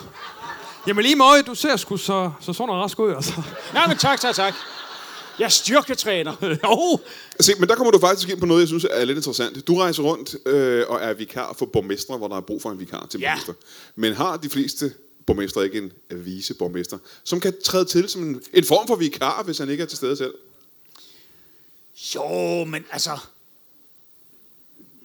Jamen 0.87 1.03
lige 1.03 1.15
måde, 1.15 1.43
du 1.43 1.55
ser 1.55 1.75
sgu 1.77 1.97
så, 1.97 2.31
så 2.41 2.53
sund 2.53 2.71
og 2.71 2.77
rask 2.83 2.99
ud, 2.99 3.13
altså. 3.15 3.33
Nej, 3.73 3.87
men 3.87 3.97
tak, 3.97 4.19
tak, 4.19 4.35
tak. 4.35 4.53
Jeg 5.39 5.45
er 5.45 5.49
styrketræner. 5.49 6.33
jo, 6.63 6.99
Se, 7.39 7.53
men 7.59 7.69
der 7.69 7.75
kommer 7.75 7.91
du 7.91 7.99
faktisk 7.99 8.29
ind 8.29 8.39
på 8.39 8.45
noget, 8.45 8.61
jeg 8.61 8.67
synes 8.67 8.85
er 8.91 9.05
lidt 9.05 9.17
interessant. 9.17 9.67
Du 9.67 9.77
rejser 9.79 10.03
rundt 10.03 10.35
øh, 10.45 10.83
og 10.89 10.99
er 11.01 11.13
vikar 11.13 11.55
for 11.59 11.65
borgmestre, 11.65 12.17
hvor 12.17 12.27
der 12.27 12.35
er 12.37 12.41
brug 12.41 12.61
for 12.61 12.69
en 12.71 12.79
vikar 12.79 13.07
til 13.09 13.19
Ja. 13.19 13.29
borgmester. 13.31 13.53
Men 13.95 14.13
har 14.13 14.37
de 14.37 14.49
fleste 14.49 14.91
borgmestre 15.27 15.65
ikke 15.65 15.77
en 15.77 15.91
viceborgmester, 16.25 16.97
som 17.23 17.39
kan 17.39 17.53
træde 17.63 17.85
til 17.85 18.09
som 18.09 18.23
en, 18.23 18.41
en 18.53 18.63
form 18.63 18.87
for 18.87 18.95
vikar, 18.95 19.43
hvis 19.43 19.57
han 19.57 19.69
ikke 19.69 19.81
er 19.81 19.87
til 19.87 19.97
stede 19.97 20.17
selv? 20.17 20.33
Jo, 22.15 22.65
men 22.65 22.85
altså... 22.91 23.19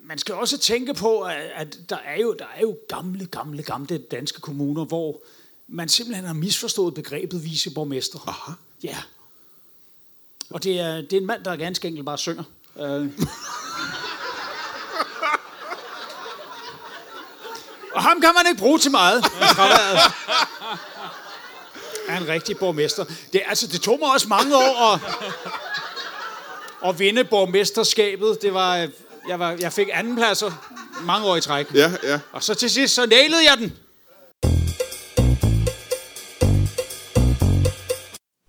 Man 0.04 0.18
skal 0.18 0.34
også 0.34 0.58
tænke 0.58 0.94
på, 0.94 1.20
at, 1.20 1.50
at 1.54 1.78
der, 1.88 1.96
er 1.96 2.20
jo, 2.20 2.36
der 2.38 2.44
er 2.56 2.60
jo 2.60 2.76
gamle, 2.88 3.26
gamle, 3.26 3.62
gamle 3.62 3.98
danske 3.98 4.40
kommuner, 4.40 4.84
hvor 4.84 5.22
man 5.68 5.88
simpelthen 5.88 6.26
har 6.26 6.34
misforstået 6.34 6.94
begrebet 6.94 7.44
viceborgmester. 7.44 8.18
Aha. 8.28 8.52
Ja. 8.82 8.96
Og 10.50 10.64
det 10.64 10.80
er, 10.80 11.00
det 11.00 11.12
er 11.12 11.20
en 11.20 11.26
mand, 11.26 11.44
der 11.44 11.56
ganske 11.56 11.88
enkelt 11.88 12.06
bare 12.06 12.18
synger. 12.18 12.44
Øh. 12.80 13.08
Og 17.94 18.02
ham 18.02 18.20
kan 18.20 18.30
man 18.36 18.46
ikke 18.50 18.58
bruge 18.58 18.78
til 18.78 18.90
meget. 18.90 19.24
Han 22.08 22.22
er 22.22 22.26
en 22.26 22.28
rigtig 22.28 22.56
borgmester. 22.56 23.04
Det, 23.32 23.40
altså, 23.46 23.66
det 23.66 23.80
tog 23.80 23.98
mig 23.98 24.12
også 24.12 24.28
mange 24.28 24.56
år 24.56 24.92
at, 24.92 25.00
at 26.88 26.98
vinde 26.98 27.24
borgmesterskabet. 27.24 28.38
Det 28.42 28.54
var, 28.54 28.88
jeg, 29.28 29.38
var, 29.38 29.56
jeg 29.60 29.72
fik 29.72 29.88
andenpladser 29.92 30.50
mange 31.06 31.26
år 31.26 31.36
i 31.36 31.40
træk. 31.40 31.74
Ja, 31.74 31.90
ja. 32.02 32.20
Og 32.32 32.42
så 32.42 32.54
til 32.54 32.70
sidst, 32.70 32.94
så 32.94 33.06
nailede 33.06 33.40
jeg 33.50 33.58
den. 33.58 33.72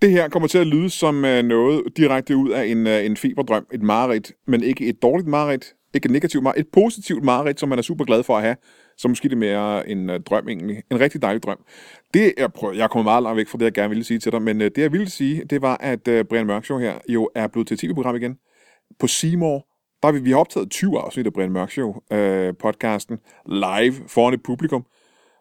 Det 0.02 0.12
her 0.12 0.28
kommer 0.28 0.48
til 0.48 0.58
at 0.58 0.66
lyde 0.66 0.90
som 0.90 1.24
øh, 1.24 1.42
noget 1.44 1.82
direkte 1.96 2.36
ud 2.36 2.50
af 2.50 2.64
en, 2.64 2.86
øh, 2.86 3.04
en 3.04 3.16
feberdrøm, 3.16 3.66
et 3.72 3.82
mareridt, 3.82 4.32
men 4.46 4.62
ikke 4.64 4.86
et 4.86 5.02
dårligt 5.02 5.28
mareridt, 5.28 5.64
ikke 5.94 6.06
et 6.06 6.12
negativt 6.12 6.42
mareridt, 6.42 6.66
et 6.66 6.72
positivt 6.72 7.24
mareridt, 7.24 7.60
som 7.60 7.68
man 7.68 7.78
er 7.78 7.82
super 7.82 8.04
glad 8.04 8.22
for 8.22 8.36
at 8.36 8.42
have, 8.42 8.56
så 8.96 9.08
måske 9.08 9.28
det 9.28 9.38
mere 9.38 9.88
en 9.88 10.10
øh, 10.10 10.20
drøm 10.20 10.48
egentlig, 10.48 10.82
en 10.90 11.00
rigtig 11.00 11.22
dejlig 11.22 11.42
drøm. 11.42 11.58
Det, 12.14 12.34
er, 12.36 12.72
jeg 12.76 12.90
kommer 12.90 13.10
meget 13.10 13.22
langt 13.22 13.36
væk 13.36 13.48
fra 13.48 13.58
det, 13.58 13.64
jeg 13.64 13.72
gerne 13.72 13.88
ville 13.88 14.04
sige 14.04 14.18
til 14.18 14.32
dig, 14.32 14.42
men 14.42 14.60
øh, 14.60 14.70
det 14.76 14.82
jeg 14.82 14.92
ville 14.92 15.10
sige, 15.10 15.44
det 15.44 15.62
var, 15.62 15.76
at 15.80 16.08
øh, 16.08 16.24
Brian 16.24 16.46
Mørk 16.46 16.64
Show 16.64 16.78
her 16.78 16.98
jo 17.08 17.30
er 17.34 17.46
blevet 17.46 17.68
til 17.68 17.74
et 17.74 17.80
tv-program 17.80 18.16
igen. 18.16 18.36
På 18.98 19.06
Seymour, 19.06 19.66
der 20.02 20.12
vi, 20.12 20.18
vi 20.18 20.30
har 20.30 20.38
optaget 20.38 20.70
20 20.70 20.98
afsnit 20.98 21.26
af 21.26 21.32
Brian 21.32 21.52
Mørk 21.52 21.70
Show 21.70 21.94
øh, 22.12 22.54
podcasten 22.60 23.18
live 23.46 23.94
foran 24.08 24.34
et 24.34 24.42
publikum 24.42 24.86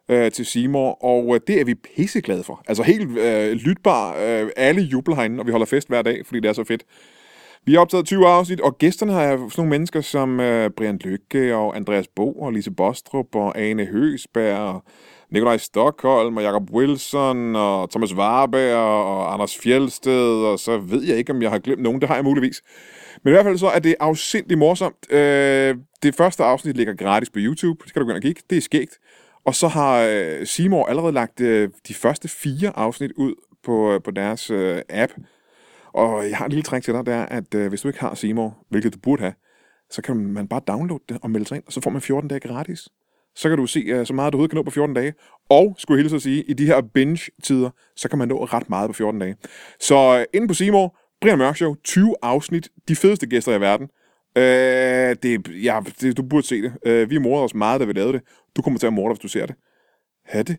øh, 0.09 0.31
til 0.31 0.45
Seymour, 0.45 1.03
og 1.03 1.35
øh, 1.35 1.41
det 1.47 1.61
er 1.61 1.65
vi 1.65 1.75
pisseglade 1.75 2.43
for. 2.43 2.63
Altså 2.67 2.83
helt 2.83 3.17
øh, 3.17 3.51
lytbar, 3.51 4.15
øh, 4.15 4.49
alle 4.57 4.81
jubler 4.81 5.15
herinde, 5.15 5.39
og 5.39 5.45
vi 5.47 5.51
holder 5.51 5.65
fest 5.65 5.87
hver 5.87 6.01
dag, 6.01 6.25
fordi 6.25 6.39
det 6.39 6.49
er 6.49 6.53
så 6.53 6.63
fedt. 6.63 6.83
Vi 7.65 7.73
har 7.73 7.79
optaget 7.79 8.05
20 8.05 8.27
afsnit, 8.27 8.61
og 8.61 8.77
gæsterne 8.77 9.11
har 9.11 9.21
jeg 9.21 9.37
sådan 9.37 9.51
nogle 9.57 9.69
mennesker 9.69 10.01
som 10.01 10.39
øh, 10.39 10.69
Brian 10.69 10.97
Lykke 10.97 11.55
og 11.55 11.75
Andreas 11.75 12.07
Bo 12.15 12.31
og 12.33 12.51
Lise 12.51 12.71
Bostrup 12.71 13.35
og 13.35 13.59
Ane 13.59 13.85
Høsberg 13.85 14.57
og 14.57 14.83
Nikolaj 15.31 15.57
Stockholm 15.57 16.37
og 16.37 16.43
Jakob 16.43 16.71
Wilson 16.71 17.55
og 17.55 17.89
Thomas 17.89 18.15
Warberg 18.15 18.75
og 18.75 19.33
Anders 19.33 19.57
Fjeldsted, 19.57 20.45
og 20.45 20.59
så 20.59 20.77
ved 20.77 21.03
jeg 21.03 21.17
ikke, 21.17 21.33
om 21.33 21.41
jeg 21.41 21.51
har 21.51 21.59
glemt 21.59 21.81
nogen. 21.81 22.01
Det 22.01 22.09
har 22.09 22.15
jeg 22.15 22.23
muligvis. 22.23 22.61
Men 23.23 23.31
i 23.31 23.33
hvert 23.33 23.45
fald 23.45 23.57
så 23.57 23.67
er 23.67 23.79
det 23.79 23.95
afsindig 23.99 24.57
morsomt. 24.57 25.11
Øh, 25.11 25.75
det 26.03 26.15
første 26.15 26.43
afsnit 26.43 26.77
ligger 26.77 26.93
gratis 26.93 27.29
på 27.29 27.39
YouTube. 27.39 27.79
Det 27.83 27.89
skal 27.89 28.01
du 28.01 28.05
gå 28.05 28.11
ind 28.11 28.17
og 28.17 28.21
kigge. 28.23 28.41
Det 28.49 28.57
er 28.57 28.61
skægt. 28.61 28.99
Og 29.45 29.55
så 29.55 29.67
har 29.67 30.07
øh, 30.11 30.47
Seymour 30.47 30.85
allerede 30.85 31.13
lagt 31.13 31.41
øh, 31.41 31.69
de 31.87 31.93
første 31.93 32.27
fire 32.27 32.71
afsnit 32.75 33.11
ud 33.11 33.33
på, 33.63 33.93
øh, 33.93 34.01
på 34.01 34.11
deres 34.11 34.49
øh, 34.49 34.81
app. 34.89 35.11
Og 35.93 36.29
jeg 36.29 36.37
har 36.37 36.45
en 36.45 36.51
lille 36.51 36.63
trick 36.63 36.85
til 36.85 36.93
dig, 36.93 37.05
det 37.05 37.13
er, 37.13 37.25
at 37.25 37.55
øh, 37.55 37.69
hvis 37.69 37.81
du 37.81 37.87
ikke 37.87 37.99
har 37.99 38.15
Seymour, 38.15 38.65
hvilket 38.69 38.93
du 38.93 38.99
burde 38.99 39.21
have, 39.21 39.33
så 39.89 40.01
kan 40.01 40.15
man 40.17 40.47
bare 40.47 40.61
downloade 40.67 41.03
det 41.09 41.17
og 41.21 41.31
melde 41.31 41.45
sig 41.45 41.55
ind, 41.55 41.63
og 41.67 41.73
så 41.73 41.81
får 41.81 41.89
man 41.89 42.01
14 42.01 42.29
dage 42.29 42.39
gratis. 42.39 42.89
Så 43.35 43.49
kan 43.49 43.57
du 43.57 43.67
se 43.67 43.79
øh, 43.79 44.05
så 44.05 44.13
meget, 44.13 44.33
du 44.33 44.35
overhovedet 44.35 44.51
kan 44.51 44.57
nå 44.57 44.63
på 44.63 44.71
14 44.71 44.95
dage. 44.95 45.13
Og, 45.49 45.75
skulle 45.77 45.97
jeg 45.97 46.03
hilse 46.03 46.15
at 46.15 46.21
sige, 46.21 46.43
i 46.43 46.53
de 46.53 46.65
her 46.65 46.81
binge-tider, 46.81 47.69
så 47.95 48.09
kan 48.09 48.19
man 48.19 48.27
nå 48.27 48.45
ret 48.45 48.69
meget 48.69 48.89
på 48.89 48.93
14 48.93 49.21
dage. 49.21 49.35
Så 49.79 50.19
øh, 50.19 50.25
inde 50.33 50.47
på 50.47 50.53
Seymour, 50.53 50.97
Brian 51.21 51.37
Mørk 51.37 51.55
Show, 51.55 51.75
20 51.83 52.15
afsnit, 52.21 52.69
de 52.87 52.95
fedeste 52.95 53.27
gæster 53.27 53.55
i 53.55 53.61
verden. 53.61 53.87
Øh, 54.37 55.15
det, 55.23 55.63
ja, 55.63 55.79
det, 56.01 56.17
du 56.17 56.23
burde 56.23 56.47
se 56.47 56.61
det. 56.61 56.73
Øh, 56.85 57.09
vi 57.09 57.17
morder 57.17 57.43
os 57.43 57.55
meget, 57.55 57.81
da 57.81 57.85
vi 57.85 57.93
lavede 57.93 58.13
det. 58.13 58.21
Du 58.55 58.61
kommer 58.61 58.79
til 58.79 58.87
at 58.87 58.93
morde 58.93 59.13
hvis 59.13 59.19
du 59.19 59.27
ser 59.27 59.45
det. 59.45 59.55
Ha' 60.25 60.41
det. 60.41 60.57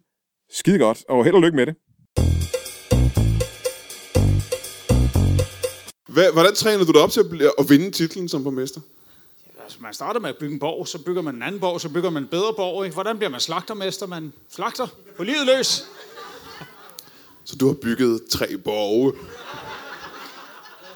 Skide 0.51 0.79
godt, 0.79 1.05
og 1.09 1.25
held 1.25 1.35
og 1.35 1.43
lykke 1.43 1.57
med 1.57 1.67
det. 1.67 1.75
Hvad, 6.15 6.33
hvordan 6.33 6.55
træner 6.55 6.85
du 6.85 6.93
dig 6.93 7.01
op 7.01 7.11
til 7.11 7.21
at, 7.21 7.29
blive, 7.29 7.53
at 7.59 7.71
vinde 7.71 7.91
titlen 7.91 8.29
som 8.29 8.45
borgmester? 8.45 8.81
Altså, 9.63 9.79
man 9.81 9.95
starter 9.95 10.21
med 10.21 10.29
at 10.29 10.37
bygge 10.37 10.53
en 10.53 10.61
borg, 10.61 10.89
så 10.89 10.99
bygger 10.99 11.23
man 11.23 11.35
en 11.35 11.43
anden 11.43 11.61
borg, 11.61 11.81
så 11.81 11.89
bygger 11.89 12.11
man 12.11 12.23
en 12.23 12.29
bedre 12.29 12.55
borg. 12.57 12.85
Ikke? 12.85 12.95
Hvordan 12.95 13.17
bliver 13.17 13.31
man 13.31 13.41
slagtermester? 13.41 14.07
Man 14.07 14.33
slagter 14.51 14.87
på 15.17 15.25
livet 15.25 15.47
løs. 15.47 15.85
Så 17.45 17.57
du 17.57 17.67
har 17.67 17.75
bygget 17.75 18.21
tre 18.31 18.57
borge. 18.57 19.13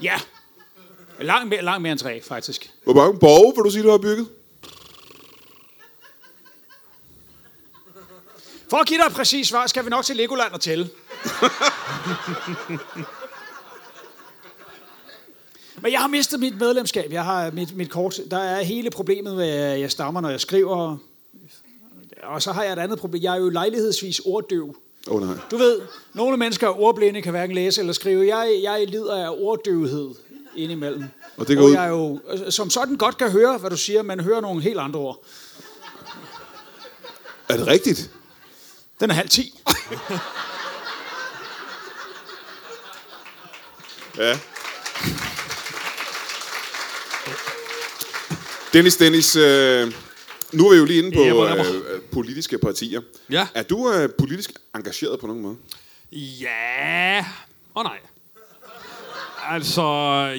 Ja. 0.02 0.20
Langt 1.20 1.48
mere, 1.48 1.62
langt 1.62 1.82
mere 1.82 1.92
end 1.92 2.00
tre, 2.00 2.22
faktisk. 2.22 2.70
Hvor 2.84 2.94
mange 2.94 3.18
borge 3.18 3.52
vil 3.56 3.64
du 3.64 3.70
sige, 3.70 3.82
du 3.82 3.90
har 3.90 3.98
bygget? 3.98 4.28
For 8.70 8.76
at 8.76 8.86
give 8.86 8.98
dig 8.98 9.06
et 9.06 9.12
præcis 9.12 9.48
svar, 9.48 9.66
skal 9.66 9.84
vi 9.84 9.90
nok 9.90 10.04
til 10.04 10.16
Legoland 10.16 10.52
og 10.52 10.60
tælle. 10.60 10.90
Men 15.82 15.92
jeg 15.92 16.00
har 16.00 16.08
mistet 16.08 16.40
mit 16.40 16.58
medlemskab. 16.58 17.12
Jeg 17.12 17.24
har 17.24 17.50
mit, 17.50 17.76
mit 17.76 17.90
kort. 17.90 18.20
Der 18.30 18.38
er 18.38 18.62
hele 18.62 18.90
problemet 18.90 19.36
med, 19.36 19.48
at 19.48 19.80
jeg 19.80 19.90
stammer, 19.90 20.20
når 20.20 20.28
jeg 20.30 20.40
skriver. 20.40 20.96
Og 22.22 22.42
så 22.42 22.52
har 22.52 22.62
jeg 22.62 22.72
et 22.72 22.78
andet 22.78 22.98
problem. 22.98 23.22
Jeg 23.22 23.34
er 23.36 23.40
jo 23.40 23.48
lejlighedsvis 23.48 24.20
orddøv. 24.24 24.76
Oh, 25.06 25.22
nej. 25.26 25.36
Du 25.50 25.56
ved, 25.56 25.80
nogle 26.14 26.36
mennesker 26.36 26.66
er 26.68 26.80
ordblinde, 26.80 27.22
kan 27.22 27.30
hverken 27.30 27.54
læse 27.54 27.80
eller 27.80 27.92
skrive. 27.92 28.36
Jeg, 28.36 28.60
jeg 28.62 28.86
lider 28.88 29.26
af 29.26 29.34
orddøvhed 29.38 30.10
indimellem. 30.56 31.04
Og 31.36 31.48
det 31.48 31.56
går 31.56 31.64
ud- 31.64 31.72
jeg 31.72 31.88
jo 31.88 32.20
øh, 32.30 32.52
som 32.52 32.70
sådan 32.70 32.96
godt 32.96 33.18
kan 33.18 33.30
høre, 33.30 33.58
hvad 33.58 33.70
du 33.70 33.76
siger, 33.76 34.02
men 34.02 34.20
hører 34.20 34.40
nogle 34.40 34.62
helt 34.62 34.78
andre 34.78 35.00
ord. 35.00 35.22
Er 37.48 37.56
det 37.56 37.66
rigtigt? 37.66 38.10
Den 39.00 39.10
er 39.10 39.14
halv 39.14 39.28
ti. 39.28 39.60
Ja. 44.18 44.38
Dennis, 48.72 48.96
Dennis, 48.96 49.36
øh, 49.36 49.92
nu 50.52 50.66
er 50.66 50.70
vi 50.72 50.76
jo 50.78 50.84
lige 50.84 50.98
inde 50.98 51.16
på 51.16 51.22
øh, 51.46 51.58
øh, 51.60 52.00
politiske 52.12 52.58
partier. 52.58 53.00
Ja. 53.30 53.48
Er 53.54 53.62
du 53.62 53.92
øh, 53.92 54.08
politisk 54.18 54.50
engageret 54.76 55.20
på 55.20 55.26
nogen 55.26 55.42
måde? 55.42 55.56
Ja, 56.12 57.24
og 57.74 57.84
nej. 57.84 57.98
Altså, 59.50 59.82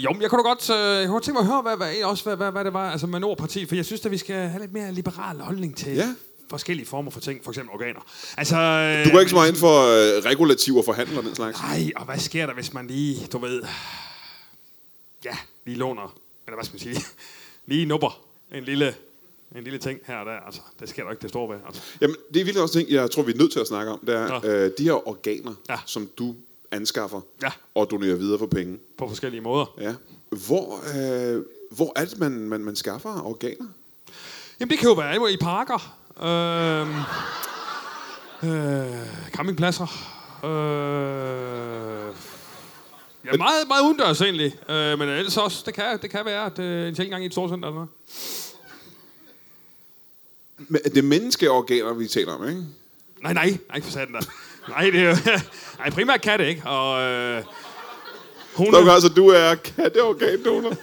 jo, 0.04 0.12
men 0.12 0.22
jeg 0.22 0.30
kunne 0.30 0.44
da 0.44 0.48
godt, 0.50 0.70
øh, 0.70 0.76
jeg 1.00 1.06
kunne 1.06 1.14
godt 1.14 1.24
tænke 1.24 1.42
mig 1.42 1.42
at 1.42 1.54
høre, 1.54 1.62
hvad, 1.62 1.78
hvad, 1.78 2.04
også, 2.04 2.24
hvad, 2.24 2.36
hvad, 2.36 2.52
hvad 2.52 2.66
det 2.66 2.74
var 2.74 2.92
altså 2.92 3.08
med 3.08 3.20
Nordparti, 3.20 3.66
for 3.66 3.76
jeg 3.76 3.86
synes, 3.86 4.06
at 4.06 4.12
vi 4.12 4.18
skal 4.18 4.36
have 4.36 4.60
lidt 4.62 4.74
mere 4.74 4.92
liberal 4.92 5.40
holdning 5.40 5.78
til 5.78 5.94
Ja. 5.96 6.16
forskellige 6.50 6.86
former 6.88 7.12
for 7.12 7.20
ting, 7.20 7.44
for 7.44 7.52
eksempel 7.52 7.74
organer. 7.74 8.00
Altså, 8.38 8.56
øh, 8.58 9.06
Du 9.06 9.10
går 9.12 9.20
ikke 9.20 9.30
så 9.30 9.36
meget 9.36 9.50
ind 9.50 9.58
for 9.58 9.82
øh, 9.82 10.24
regulativer 10.26 10.84
for 10.84 10.94
handel 10.94 11.18
og 11.18 11.24
den 11.24 11.36
slags. 11.36 11.60
Nej, 11.62 11.92
og 11.96 12.06
hvad 12.06 12.18
sker 12.18 12.46
der, 12.46 12.54
hvis 12.54 12.74
man 12.74 12.88
lige, 12.88 13.28
du 13.28 13.38
ved, 13.38 13.64
ja, 15.26 15.38
lige 15.66 15.78
låner, 15.78 16.16
eller 16.48 16.56
hvad 16.58 16.66
skal 16.66 16.74
man 16.74 16.80
sige, 16.96 17.06
lige 17.70 17.86
nupper 17.86 18.22
en 18.52 18.64
lille, 18.64 18.96
en 19.56 19.64
lille 19.64 19.80
ting 19.80 20.00
her 20.08 20.16
og 20.18 20.26
der. 20.26 20.32
Altså, 20.46 20.62
det 20.80 20.90
sker 20.90 21.04
der 21.04 21.12
ikke 21.12 21.22
det 21.22 21.30
store 21.30 21.50
ved. 21.56 21.62
Altså. 21.68 21.82
Jamen, 22.02 22.16
det 22.34 22.40
er 22.40 22.44
virkelig 22.44 22.62
også 22.64 22.74
ting, 22.74 22.90
jeg 22.90 23.12
tror, 23.12 23.24
vi 23.24 23.32
er 23.32 23.38
nødt 23.38 23.52
til 23.52 23.60
at 23.60 23.68
snakke 23.68 23.92
om. 23.92 24.00
Det 24.06 24.16
er 24.16 24.40
Ja. 24.44 24.66
øh, 24.66 24.72
de 24.78 24.84
her 24.84 25.08
organer, 25.08 25.54
Ja. 25.70 25.78
som 25.86 26.10
du 26.18 26.36
anskaffer 26.72 27.22
Ja. 27.44 27.52
og 27.76 27.92
donerer 27.92 28.16
videre 28.16 28.40
for 28.40 28.46
penge. 28.46 28.78
På 28.98 29.08
forskellige 29.08 29.42
måder. 29.42 29.74
Ja. 29.82 29.96
Hvor, 30.48 30.80
øh, 31.36 31.44
hvor 31.72 31.94
er 31.96 32.06
det, 32.06 32.20
man, 32.20 32.32
man, 32.32 32.62
man 32.62 32.76
skaffer 32.76 33.22
organer? 33.26 33.66
Jamen, 34.60 34.70
det 34.70 34.80
kan 34.80 34.88
jo 34.90 34.94
være 34.96 35.34
i 35.34 35.38
parker, 35.38 35.96
øh, 36.24 36.88
øh, 38.44 39.08
campingpladser, 39.32 39.88
øh, 40.46 42.16
ja, 43.26 43.38
meget, 43.38 43.68
meget 43.68 43.82
udendørs 43.82 44.22
egentlig. 44.22 44.70
Øh, 44.70 45.00
men 45.00 45.10
ellers 45.10 45.38
også, 45.38 45.64
det 45.66 45.74
kan, 45.74 46.00
det 46.02 46.10
kan 46.10 46.26
være, 46.26 46.46
at 46.46 46.60
øh, 46.60 46.88
en 46.88 46.96
ting 46.96 47.10
gang 47.12 47.24
i 47.24 47.26
et 47.26 47.32
storcenter 47.32 47.70
eller 47.70 47.76
noget. 47.76 47.90
Men 50.58 50.82
det 50.84 50.98
er 50.98 51.02
menneskeorganer, 51.02 51.94
vi 51.94 52.08
taler 52.08 52.34
om, 52.34 52.48
ikke? 52.48 52.64
Nej, 53.24 53.34
nej, 53.34 53.58
nej, 53.70 53.82
for 53.82 53.92
satan 53.92 54.14
da. 54.14 54.20
Nej, 54.70 54.90
det 54.90 55.00
er 55.00 55.10
jo... 55.10 55.16
Nej, 55.80 55.90
primært 55.90 56.22
katte, 56.22 56.50
ikke? 56.50 56.66
Og... 56.66 57.02
Øh, 57.02 57.44
hun 58.54 58.76
er 58.76 58.92
altså, 58.92 59.10
du 59.10 59.28
er 59.28 59.56
katteorgandonor. 59.56 60.74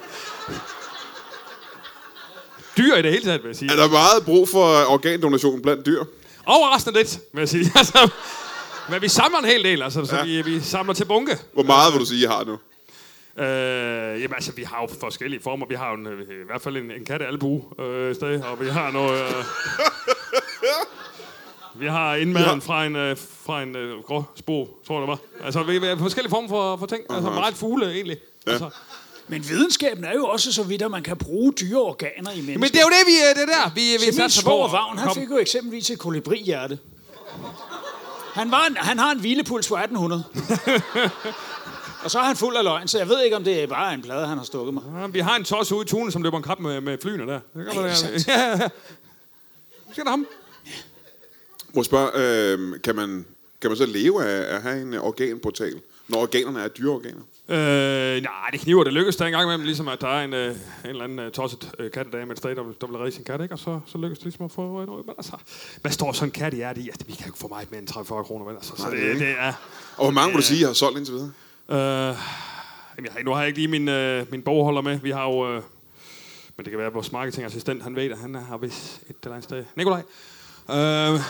dyr 2.76 2.94
i 2.94 3.02
det 3.02 3.10
hele 3.10 3.24
taget, 3.24 3.42
vil 3.42 3.48
jeg 3.48 3.56
sige. 3.56 3.72
Er 3.72 3.76
der 3.76 3.88
meget 3.88 4.24
brug 4.24 4.48
for 4.48 4.84
organdonation 4.88 5.62
blandt 5.62 5.86
dyr? 5.86 6.04
Overraskende 6.46 6.98
lidt, 6.98 7.20
vil 7.32 7.40
jeg 7.40 7.48
sige. 7.48 7.72
Altså, 7.78 8.10
men 8.90 9.02
vi 9.02 9.08
samler 9.08 9.38
en 9.38 9.44
hel 9.44 9.64
del, 9.64 9.82
altså, 9.82 10.04
så 10.04 10.22
vi, 10.24 10.42
vi 10.42 10.60
samler 10.60 10.94
til 10.94 11.04
bunke. 11.04 11.38
Hvor 11.52 11.62
meget 11.62 11.92
vil 11.92 12.00
du 12.00 12.06
sige, 12.06 12.22
I 12.22 12.26
har 12.26 12.44
nu? 12.44 12.58
Øh, 13.44 14.22
jamen 14.22 14.34
altså, 14.34 14.52
vi 14.52 14.62
har 14.62 14.80
jo 14.80 14.88
forskellige 15.00 15.42
former. 15.42 15.66
Vi 15.66 15.74
har 15.74 15.88
jo 15.90 15.94
en, 15.96 16.06
øh, 16.06 16.20
i 16.22 16.46
hvert 16.46 16.62
fald 16.62 16.76
en, 16.76 16.90
en 16.90 17.04
kattealbue 17.04 17.62
øh, 17.80 18.14
sted, 18.14 18.42
og 18.42 18.60
vi 18.60 18.68
har 18.68 18.90
noget... 18.90 19.20
Øh, 19.20 19.44
vi 21.80 21.86
har 21.86 22.14
indmaden 22.14 22.60
fra 22.62 22.84
en, 22.84 22.96
øh, 22.96 23.16
fra 23.46 23.62
en 23.62 23.76
øh, 23.76 23.98
gråsbo, 24.02 24.78
tror 24.86 24.94
jeg 24.94 25.00
det 25.00 25.08
var. 25.08 25.44
Altså, 25.44 25.62
vi, 25.62 25.78
har 25.86 25.96
forskellige 25.96 26.30
former 26.30 26.48
for, 26.48 26.76
for 26.76 26.86
ting. 26.86 27.02
Altså, 27.10 27.30
meget 27.30 27.54
fugle, 27.54 27.92
egentlig. 27.92 28.16
Ja. 28.46 28.50
Altså, 28.52 28.70
Men 29.28 29.48
videnskaben 29.48 30.04
er 30.04 30.12
jo 30.14 30.26
også 30.26 30.52
så 30.52 30.62
vidt, 30.62 30.82
at 30.82 30.90
man 30.90 31.02
kan 31.02 31.16
bruge 31.16 31.52
dyre 31.52 31.80
organer 31.80 32.30
i 32.30 32.36
mennesker. 32.36 32.58
men 32.58 32.68
det 32.68 32.76
er 32.76 32.82
jo 32.82 32.88
det, 32.88 33.06
vi 33.06 33.12
øh, 33.12 33.34
det 33.34 33.42
er 33.42 33.62
der. 33.62 33.70
Vi, 33.74 33.80
vi 33.80 34.06
Min 34.06 34.14
satser 34.14 34.42
på. 34.42 34.44
svoger 34.44 34.66
at 34.66 34.72
Vagn, 34.72 34.98
han 34.98 35.14
fik 35.14 35.30
jo 35.30 35.38
eksempelvis 35.38 35.90
et 35.90 35.98
kolibrihjerte. 35.98 36.78
Han, 38.36 38.50
var 38.50 38.66
en, 38.66 38.76
han 38.76 38.98
har 38.98 39.12
en 39.12 39.20
hvilepuls 39.20 39.68
på 39.68 39.74
1800. 39.74 40.24
og 42.04 42.10
så 42.10 42.18
er 42.18 42.22
han 42.22 42.36
fuld 42.36 42.56
af 42.56 42.64
løgn, 42.64 42.88
så 42.88 42.98
jeg 42.98 43.08
ved 43.08 43.22
ikke, 43.24 43.36
om 43.36 43.44
det 43.44 43.62
er 43.62 43.66
bare 43.66 43.94
en 43.94 44.02
plade, 44.02 44.26
han 44.26 44.38
har 44.38 44.44
stukket 44.44 44.74
mig. 44.74 44.82
Ja, 45.00 45.06
vi 45.06 45.18
har 45.18 45.36
en 45.36 45.44
tosse 45.44 45.74
ude 45.74 45.84
i 45.84 45.88
tunen, 45.88 46.12
som 46.12 46.22
løber 46.22 46.36
en 46.36 46.42
krab 46.42 46.60
med, 46.60 46.80
med 46.80 46.98
flyene 47.02 47.26
der. 47.26 47.40
Det 47.54 47.66
kan 47.72 47.78
Ej, 47.78 47.86
ja, 48.28 48.50
ja. 48.50 48.68
Skal 49.92 50.04
der 50.04 50.10
ham? 50.10 50.26
Må 51.74 51.82
spørge, 51.82 52.10
øh, 52.14 52.80
kan, 52.84 52.96
man, 52.96 53.26
kan 53.60 53.70
man 53.70 53.76
så 53.76 53.86
leve 53.86 54.24
af 54.24 54.56
at 54.56 54.62
have 54.62 54.82
en 54.82 54.94
organportal, 54.94 55.80
når 56.08 56.22
organerne 56.22 56.60
er 56.60 56.68
dyreorganer? 56.68 57.20
Øh, 57.48 58.22
nej, 58.22 58.50
det 58.52 58.60
kniver. 58.60 58.84
Det 58.84 58.92
lykkes 58.92 59.16
der 59.16 59.26
en 59.26 59.32
gang 59.32 59.44
imellem, 59.44 59.64
ligesom 59.64 59.88
at 59.88 60.00
der 60.00 60.08
er 60.08 60.24
en, 60.24 60.34
øh, 60.34 60.50
en 60.50 60.56
eller 60.84 61.04
anden 61.04 61.18
øh, 61.18 61.32
tosset 61.32 61.70
øh, 61.78 61.90
kattedame 61.90 62.32
et 62.32 62.38
sted, 62.38 62.56
der, 62.56 62.62
der 62.80 62.86
vil 62.86 62.96
redde 62.96 63.12
sin 63.12 63.24
kat, 63.24 63.40
ikke? 63.40 63.54
Og 63.54 63.58
så, 63.58 63.80
så 63.86 63.98
lykkes 63.98 64.18
det 64.18 64.24
ligesom 64.24 64.44
at 64.44 64.52
få 64.52 64.80
øh, 64.80 64.86
noget. 64.86 65.06
Men 65.06 65.14
altså, 65.18 65.36
hvad 65.80 65.90
står 65.90 66.12
sådan 66.12 66.28
en 66.28 66.32
kat 66.32 66.52
i 66.52 66.56
hjertet 66.56 66.82
i? 66.82 66.88
Altså, 66.88 67.06
vi 67.06 67.12
kan 67.12 67.26
jo 67.26 67.28
ikke 67.28 67.38
få 67.38 67.48
meget 67.48 67.70
mere 67.70 67.80
end 67.80 67.90
30-40 67.90 68.22
kroner, 68.22 68.44
vel? 68.44 68.54
Altså, 68.54 68.72
så 68.76 68.82
Nej, 68.82 68.90
det, 68.90 69.02
det 69.02 69.20
det, 69.20 69.34
er... 69.38 69.52
Og 69.96 70.04
hvor 70.04 70.10
mange 70.10 70.32
vil 70.32 70.42
du 70.42 70.46
sige, 70.46 70.66
har 70.66 70.72
solgt 70.72 70.98
indtil 70.98 71.14
videre? 71.14 71.30
Øh, 71.70 72.16
jamen, 72.96 73.10
jeg, 73.14 73.24
nu 73.24 73.30
har 73.30 73.38
jeg 73.40 73.46
ikke 73.48 73.58
lige 73.58 73.68
min, 73.68 73.88
øh, 73.88 74.26
min 74.30 74.42
bogholder 74.42 74.80
med. 74.80 74.98
Vi 75.00 75.10
har 75.10 75.24
jo... 75.24 75.54
Øh, 75.54 75.62
men 76.56 76.64
det 76.64 76.70
kan 76.70 76.78
være, 76.78 76.86
at 76.86 76.94
vores 76.94 77.12
marketingassistent, 77.12 77.82
han 77.82 77.96
ved, 77.96 78.10
at 78.10 78.18
han 78.18 78.34
har 78.34 78.56
vist 78.56 79.00
et 79.10 79.16
eller 79.22 79.34
andet 79.34 79.44
sted. 79.44 79.64
Nikolaj. 79.76 80.02
Øh, 80.70 81.20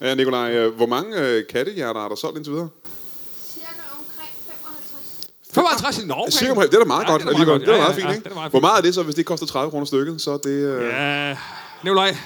Ja, 0.00 0.14
Nikolaj, 0.14 0.52
øh, 0.54 0.74
hvor 0.76 0.86
mange 0.86 1.16
øh, 1.18 1.46
kattehjerter 1.46 2.04
er 2.04 2.08
der 2.08 2.16
solgt 2.16 2.36
indtil 2.36 2.52
videre? 2.52 2.68
Cirka 3.52 3.66
omkring 3.92 4.30
55. 4.46 5.28
55 5.54 5.98
i 5.98 6.06
Norge. 6.06 6.30
Cirka, 6.30 6.60
det 6.60 6.74
er 6.74 6.78
da 6.78 6.84
meget 6.84 7.04
Ja, 7.06 7.10
godt 7.10 7.22
det 7.22 7.28
er 7.28 7.32
da 7.32 7.36
meget 7.36 7.46
godt. 7.48 7.60
Det 7.62 7.68
er 7.68 7.72
Ja, 7.74 7.78
meget 7.80 7.94
fint, 7.94 8.06
ja, 8.06 8.12
ikke? 8.12 8.24
det 8.24 8.30
er 8.30 8.34
meget 8.34 8.50
Hvor 8.50 8.60
meget 8.60 8.78
er 8.78 8.82
det 8.82 8.94
så, 8.94 9.02
hvis 9.02 9.14
det 9.14 9.26
koster 9.26 9.46
30 9.46 9.70
kroner 9.70 9.86
stykket? 9.86 10.20
Så 10.20 10.30
er 10.30 10.36
det... 10.38 10.50
Øh... 10.50 10.88
Ja, 10.88 11.36
Nikolaj. 11.84 12.16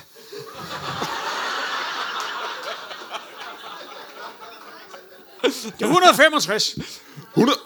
Det 5.42 5.82
er 5.82 5.86
165. 5.86 6.74
100... 7.36 7.58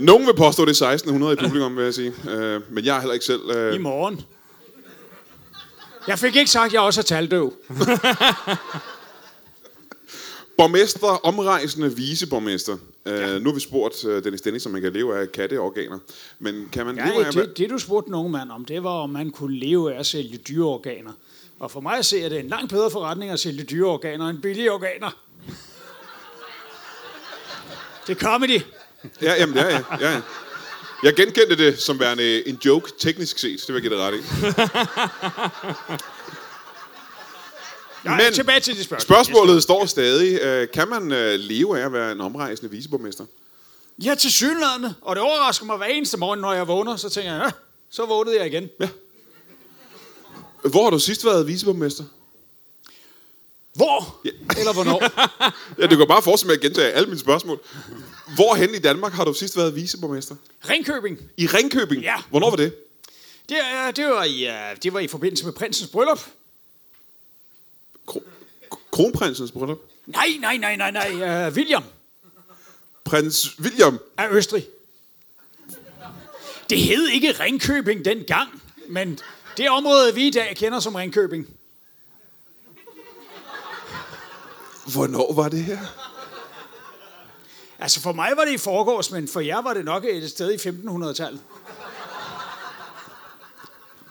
Nogen 0.00 0.26
vil 0.26 0.34
påstå, 0.36 0.64
det 0.64 0.80
er 0.80 0.86
1600 0.86 1.32
i 1.32 1.36
publikum, 1.36 1.76
vil 1.76 1.84
jeg 1.84 1.94
sige. 1.94 2.14
Øh, 2.30 2.60
men 2.70 2.84
jeg 2.84 2.96
er 2.96 3.00
heller 3.00 3.14
ikke 3.14 3.26
selv... 3.26 3.40
I 3.74 3.78
morgen. 3.78 4.20
Jeg 6.10 6.18
fik 6.18 6.36
ikke 6.36 6.50
sagt, 6.50 6.66
at 6.66 6.72
jeg 6.72 6.80
også 6.80 7.00
er 7.00 7.02
taldøv. 7.02 7.52
Borgmester, 10.58 11.06
omrejsende 11.26 11.96
viceborgmester. 11.96 12.76
Øh, 13.06 13.40
nu 13.42 13.48
har 13.50 13.54
vi 13.54 13.60
spurgt 13.60 14.04
øh, 14.04 14.24
Dennis 14.24 14.40
Dennis, 14.40 14.66
om 14.66 14.72
man 14.72 14.82
kan 14.82 14.92
leve 14.92 15.20
af 15.20 15.32
katteorganer. 15.32 15.98
Men 16.38 16.68
kan 16.72 16.86
man 16.86 16.96
Ja, 16.96 17.06
leve 17.06 17.26
af... 17.26 17.32
det, 17.32 17.58
det, 17.58 17.70
du 17.70 17.78
spurgte 17.78 18.10
nogen 18.10 18.32
mand 18.32 18.50
om, 18.50 18.64
det 18.64 18.84
var, 18.84 18.90
om 18.90 19.10
man 19.10 19.30
kunne 19.30 19.58
leve 19.58 19.94
af 19.94 19.98
at 19.98 20.06
sælge 20.06 20.36
dyreorganer. 20.36 21.12
Og 21.60 21.70
for 21.70 21.80
mig 21.80 21.98
at 21.98 22.06
se, 22.06 22.22
er 22.22 22.28
det 22.28 22.40
en 22.40 22.48
langt 22.48 22.72
bedre 22.72 22.90
forretning 22.90 23.30
at 23.30 23.40
sælge 23.40 23.64
dyreorganer 23.64 24.28
end 24.28 24.38
billige 24.42 24.72
organer. 24.72 25.10
Det 28.06 28.16
er 28.16 28.20
comedy. 28.20 28.60
Ja, 29.22 29.34
jamen, 29.38 29.56
ja, 29.56 29.68
ja, 29.68 29.82
ja. 30.00 30.20
Jeg 31.02 31.14
genkendte 31.14 31.56
det 31.56 31.80
som 31.80 32.00
værende 32.00 32.48
en 32.48 32.58
joke, 32.64 32.92
teknisk 32.98 33.38
set. 33.38 33.60
Det 33.66 33.74
vil 33.74 33.82
jeg 33.82 33.90
give 33.90 33.94
dig 33.94 34.02
ret 34.06 34.14
i. 34.14 34.20
Men- 38.24 38.32
tilbage 38.34 38.60
til 38.60 38.76
det 38.76 38.84
spørgsmål. 38.84 39.00
Spørgsmålet 39.16 39.62
står 39.62 39.86
stadig. 39.86 40.40
Øh, 40.40 40.68
kan 40.74 40.88
man 40.88 41.12
øh, 41.12 41.34
leve 41.40 41.80
af 41.80 41.84
at 41.86 41.92
være 41.92 42.12
en 42.12 42.20
omrejsende 42.20 42.70
viceborgmester? 42.70 43.24
Ja, 44.04 44.14
til 44.14 44.30
synlædende. 44.32 44.94
Og 45.02 45.16
det 45.16 45.22
overrasker 45.22 45.66
mig 45.66 45.76
hver 45.76 45.86
eneste 45.86 46.16
morgen, 46.16 46.40
når 46.40 46.52
jeg 46.52 46.68
vågner. 46.68 46.96
Så 46.96 47.08
tænker 47.08 47.32
jeg, 47.32 47.42
ja, 47.44 47.50
så 47.90 48.06
vågnede 48.06 48.36
jeg 48.38 48.46
igen. 48.46 48.68
Ja. 48.80 48.88
Hvor 50.64 50.82
har 50.82 50.90
du 50.90 50.98
sidst 50.98 51.24
været 51.24 51.46
viceborgmester? 51.46 52.04
Hvor? 53.74 54.20
Ja. 54.24 54.30
Eller 54.58 54.72
hvornår? 54.72 55.02
Ja, 55.82 55.86
du 55.86 55.96
kan 55.96 56.08
bare 56.08 56.22
fortsætte 56.22 56.46
med 56.46 56.54
at 56.56 56.60
gentage 56.60 56.92
alle 56.92 57.06
mine 57.06 57.18
spørgsmål. 57.18 57.60
Hvorhen 58.34 58.74
i 58.74 58.78
Danmark 58.78 59.12
har 59.12 59.24
du 59.24 59.32
sidst 59.34 59.56
været 59.56 59.74
viceborgmester? 59.76 60.34
Ringkøbing. 60.70 61.18
I 61.36 61.46
Ringkøbing? 61.46 62.02
Ja. 62.02 62.14
Hvornår 62.30 62.50
var 62.50 62.56
det? 62.56 62.74
Det, 63.48 63.56
er, 63.72 63.90
det, 63.90 64.04
var 64.06 64.24
i, 64.24 64.46
uh, 64.48 64.76
det 64.82 64.92
var 64.92 65.00
i 65.00 65.08
forbindelse 65.08 65.44
med 65.44 65.52
prinsens 65.52 65.90
bryllup. 65.90 66.20
Kro- 68.10 68.22
Kronprinsens 68.92 69.50
bryllup? 69.52 69.78
Nej, 70.06 70.26
nej, 70.40 70.56
nej, 70.56 70.76
nej, 70.76 70.90
nej. 70.90 71.46
Uh, 71.48 71.54
William 71.54 71.82
Prins 73.04 73.60
William? 73.60 73.98
af 74.16 74.28
Østrig. 74.30 74.66
Det 76.70 76.78
hed 76.80 77.08
ikke 77.08 77.32
Ringkøbing 77.32 78.04
dengang, 78.04 78.62
men 78.88 79.18
det 79.56 79.70
område, 79.70 80.14
vi 80.14 80.26
i 80.26 80.30
dag 80.30 80.56
kender 80.56 80.80
som 80.80 80.94
Ringkøbing. 80.94 81.46
Hvornår 84.92 85.32
var 85.32 85.48
det 85.48 85.64
her? 85.64 85.78
Altså 87.78 88.00
for 88.00 88.12
mig 88.12 88.32
var 88.36 88.44
det 88.44 88.52
i 88.52 88.58
forgårs, 88.58 89.10
men 89.10 89.28
for 89.28 89.40
jer 89.40 89.62
var 89.62 89.74
det 89.74 89.84
nok 89.84 90.04
et 90.04 90.30
sted 90.30 90.52
i 90.52 90.68
1500-tallet. 90.68 91.40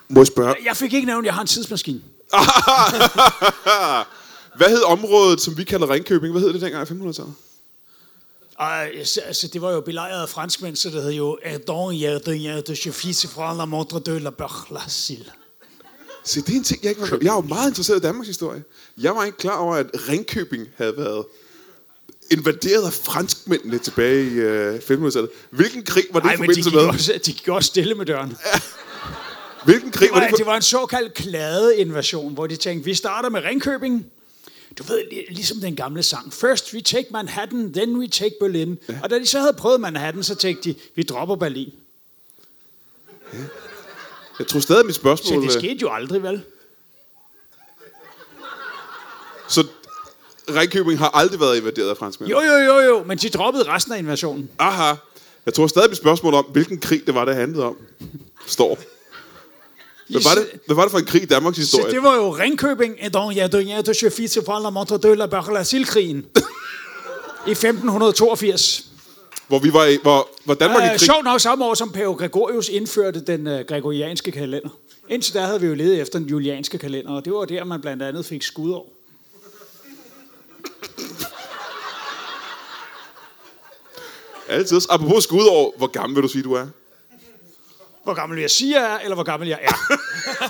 Må 0.08 0.20
jeg 0.20 0.26
spørge? 0.26 0.56
Jeg 0.64 0.76
fik 0.76 0.92
ikke 0.92 1.06
nævnt, 1.06 1.24
at 1.24 1.26
jeg 1.26 1.34
har 1.34 1.40
en 1.40 1.46
tidsmaskine. 1.46 2.02
Hvad 4.58 4.68
hed 4.68 4.82
området, 4.82 5.40
som 5.40 5.56
vi 5.56 5.64
kalder 5.64 5.90
Ringkøbing? 5.90 6.32
Hvad 6.32 6.42
hed 6.42 6.52
det 6.52 6.60
dengang 6.60 6.90
i 6.90 6.92
1500-tallet? 6.92 7.34
Og, 8.56 8.72
altså, 8.72 9.20
altså, 9.20 9.48
det 9.48 9.62
var 9.62 9.70
jo 9.70 9.80
belejret 9.80 10.22
af 10.22 10.28
franskmænd, 10.28 10.76
så 10.76 10.90
det 10.90 11.02
hed 11.02 11.12
jo 11.12 11.38
Erdon 11.44 11.94
Hjerte 11.94 12.34
Hjerte 12.34 12.76
Chefisse 12.76 13.28
fra 13.28 13.54
la 13.54 13.64
Montre 13.64 13.98
de 13.98 14.18
la 14.18 14.30
Berlasil. 14.30 15.30
Se, 16.24 16.40
det 16.40 16.48
er 16.52 16.56
en 16.56 16.64
ting, 16.64 16.82
jeg 16.82 16.90
ikke 16.90 17.00
var... 17.02 17.18
Jeg 17.22 17.30
er 17.30 17.34
jo 17.34 17.40
meget 17.40 17.68
interesseret 17.68 17.98
i 17.98 18.00
Danmarks 18.02 18.28
historie. 18.28 18.62
Jeg 18.98 19.14
var 19.16 19.24
ikke 19.24 19.38
klar 19.38 19.56
over, 19.58 19.74
at 19.76 19.86
Ringkøbing 20.08 20.68
havde 20.76 20.96
været 20.96 21.24
invaderet 22.30 22.86
af 22.86 22.92
franskmændene 22.92 23.78
tilbage 23.78 24.24
i 24.24 24.34
øh, 24.34 24.74
1500-tallet. 24.74 25.30
Hvilken 25.50 25.82
krig 25.82 26.04
var 26.12 26.20
det 26.20 26.24
Nej, 26.24 26.32
i 26.32 26.36
de 26.36 26.38
forbindelse 26.38 26.70
gik, 26.70 26.74
med? 26.76 26.82
også, 26.86 27.12
de 27.26 27.32
gik 27.32 27.48
også 27.48 27.66
stille 27.66 27.94
med 27.94 28.06
døren. 28.06 28.36
Hvilken 29.64 29.90
krig 29.90 30.08
Det 30.08 30.14
var 30.14 30.20
var, 30.20 30.26
det? 30.26 30.30
For... 30.30 30.36
det 30.36 30.46
var 30.46 30.56
en 30.56 30.62
såkaldt 30.62 31.14
klade-invasion, 31.14 32.34
hvor 32.34 32.46
de 32.46 32.56
tænkte, 32.56 32.84
vi 32.84 32.94
starter 32.94 33.28
med 33.28 33.40
Ringkøbing. 33.44 34.06
Du 34.78 34.82
ved, 34.82 34.98
li- 35.12 35.32
ligesom 35.34 35.56
den 35.60 35.76
gamle 35.76 36.02
sang. 36.02 36.32
First 36.34 36.74
we 36.74 36.80
take 36.80 37.06
Manhattan, 37.10 37.72
then 37.72 37.96
we 37.96 38.08
take 38.08 38.34
Berlin. 38.40 38.78
Ja. 38.88 38.98
Og 39.02 39.10
da 39.10 39.18
de 39.18 39.26
så 39.26 39.40
havde 39.40 39.52
prøvet 39.52 39.80
Manhattan, 39.80 40.22
så 40.22 40.34
tænkte 40.34 40.68
de, 40.70 40.74
vi 40.94 41.02
dropper 41.02 41.36
Berlin. 41.36 41.72
Jeg 44.40 44.48
tror 44.48 44.60
stadig, 44.60 44.86
mit 44.86 44.94
Så 44.94 45.00
spørgsmål... 45.00 45.42
det 45.42 45.44
øh, 45.44 45.52
skete 45.52 45.78
jo 45.82 45.92
aldrig, 45.92 46.22
vel? 46.22 46.42
Så 49.48 49.66
Ringkøbing 50.48 50.98
har 50.98 51.08
aldrig 51.08 51.40
været 51.40 51.56
invaderet 51.56 51.88
af 51.88 51.96
franskmænd? 51.96 52.30
Jo, 52.30 52.40
jo, 52.40 52.52
jo, 52.52 52.78
jo, 52.78 53.04
men 53.04 53.18
de 53.18 53.28
droppede 53.28 53.64
resten 53.68 53.92
af 53.92 53.98
invasionen. 53.98 54.50
Aha. 54.58 54.94
Jeg 55.46 55.54
tror 55.54 55.66
stadig, 55.66 55.88
mit 55.90 55.96
spørgsmål 55.96 56.34
om, 56.34 56.44
hvilken 56.52 56.80
krig 56.80 57.06
det 57.06 57.14
var, 57.14 57.24
det 57.24 57.34
handlede 57.34 57.64
om, 57.64 57.76
står. 58.46 58.78
Hvad 60.08 60.22
var 60.22 60.34
det, 60.34 60.60
hvad 60.66 60.76
var 60.76 60.82
det 60.82 60.90
for 60.90 60.98
en 60.98 61.04
krig 61.04 61.22
i 61.22 61.26
Danmarks 61.26 61.56
Så 61.56 61.60
historie? 61.60 61.94
det 61.94 62.02
var 62.02 62.14
jo 62.14 62.30
Ringkøbing, 62.30 62.96
et 63.00 63.14
don 63.14 63.32
ja, 63.32 63.46
don 63.46 63.62
ja, 63.62 63.80
de 63.80 63.94
chefisse 63.94 64.42
fra 64.44 64.62
la 64.62 64.70
Montre 64.70 64.98
de 64.98 65.14
la 65.14 65.26
Berlasil-krigen. 65.26 66.26
I 67.46 67.50
1582. 67.50 68.89
Hvor, 69.50 69.58
vi 69.58 69.72
var 69.72 69.84
i, 69.84 69.98
hvor, 70.02 70.28
hvor 70.44 70.54
Danmark 70.54 70.82
i 70.82 70.86
Uh, 70.86 70.90
krig... 70.90 71.00
sjovt 71.00 71.24
nok 71.24 71.40
samme 71.40 71.64
år, 71.64 71.74
som 71.74 71.92
Pave 71.92 72.14
Gregorius 72.14 72.68
indførte 72.68 73.20
den 73.20 73.46
uh, 73.46 73.60
gregorianske 73.60 74.32
kalender. 74.32 74.68
Indtil 75.08 75.34
da 75.34 75.40
havde 75.40 75.60
vi 75.60 75.66
jo 75.66 75.74
ledet 75.74 76.00
efter 76.00 76.18
den 76.18 76.28
julianske 76.28 76.78
kalender, 76.78 77.10
og 77.12 77.24
det 77.24 77.32
var 77.32 77.44
der, 77.44 77.64
man 77.64 77.80
blandt 77.80 78.02
andet 78.02 78.26
fik 78.26 78.42
skudår. 78.42 78.92
Altid. 84.48 84.80
Apropos 84.90 85.24
skudår, 85.24 85.74
hvor 85.76 85.86
gammel 85.86 86.16
vil 86.16 86.22
du 86.22 86.28
sige, 86.28 86.42
du 86.42 86.52
er? 86.52 86.66
Hvor 88.04 88.14
gammel 88.14 88.40
jeg 88.40 88.50
siger 88.50 88.80
jeg 88.80 88.94
er, 88.94 88.98
eller 88.98 89.14
hvor 89.14 89.24
gammel 89.24 89.48
jeg 89.48 89.58
er. 89.62 89.74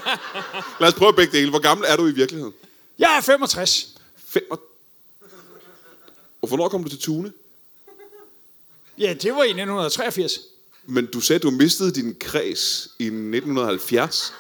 Lad 0.80 0.88
os 0.88 0.94
prøve 0.94 1.12
begge 1.12 1.38
dele. 1.38 1.50
Hvor 1.50 1.60
gammel 1.60 1.86
er 1.88 1.96
du 1.96 2.06
i 2.06 2.12
virkeligheden? 2.12 2.54
Jeg 2.98 3.16
er 3.16 3.20
65. 3.20 3.88
Fem 4.26 4.42
og... 4.50 4.60
og 6.42 6.48
hvornår 6.48 6.68
kom 6.68 6.84
du 6.84 6.90
til 6.90 6.98
Tune? 6.98 7.32
Ja, 9.00 9.14
det 9.14 9.34
var 9.34 9.42
i 9.42 9.48
1983. 9.48 10.38
Men 10.86 11.06
du 11.06 11.20
sagde, 11.20 11.40
du 11.40 11.50
mistede 11.50 11.92
din 11.92 12.16
kreds 12.20 12.88
i 12.98 13.04
1970. 13.04 14.34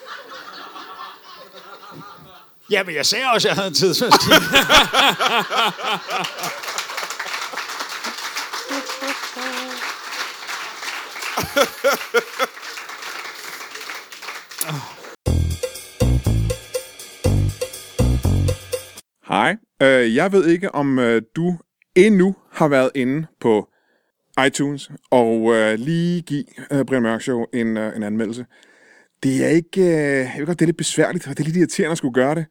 Ja, 2.70 2.82
men 2.82 2.94
jeg 2.94 3.06
sagde 3.06 3.24
også, 3.34 3.48
at 3.48 3.50
jeg 3.50 3.56
havde 3.56 3.68
en 3.68 3.74
tidsmaskine. 3.74 4.34
Hej. 19.28 19.56
Øh, 19.82 20.14
jeg 20.14 20.32
ved 20.32 20.46
ikke, 20.46 20.74
om 20.74 20.98
øh, 20.98 21.22
du 21.36 21.58
endnu 21.96 22.36
har 22.52 22.68
været 22.68 22.90
inde 22.94 23.26
på 23.40 23.68
iTunes 24.46 24.90
og 25.10 25.54
øh, 25.54 25.78
lige 25.78 26.22
give 26.22 26.44
øh, 26.72 26.84
Brian 26.84 27.02
Mørk 27.02 27.22
Show 27.22 27.44
en, 27.54 27.76
øh, 27.76 27.96
en 27.96 28.02
anmeldelse. 28.02 28.46
Det 29.22 29.44
er 29.44 29.48
ikke... 29.48 29.80
Øh, 29.80 29.86
jeg 29.86 30.34
ved 30.38 30.46
godt, 30.46 30.58
det 30.58 30.64
er 30.64 30.68
lidt 30.68 30.76
besværligt, 30.76 31.28
og 31.28 31.38
det 31.38 31.40
er 31.40 31.44
lidt 31.44 31.56
irriterende 31.56 31.92
at 31.92 31.98
skulle 31.98 32.14
gøre 32.14 32.34
det, 32.34 32.46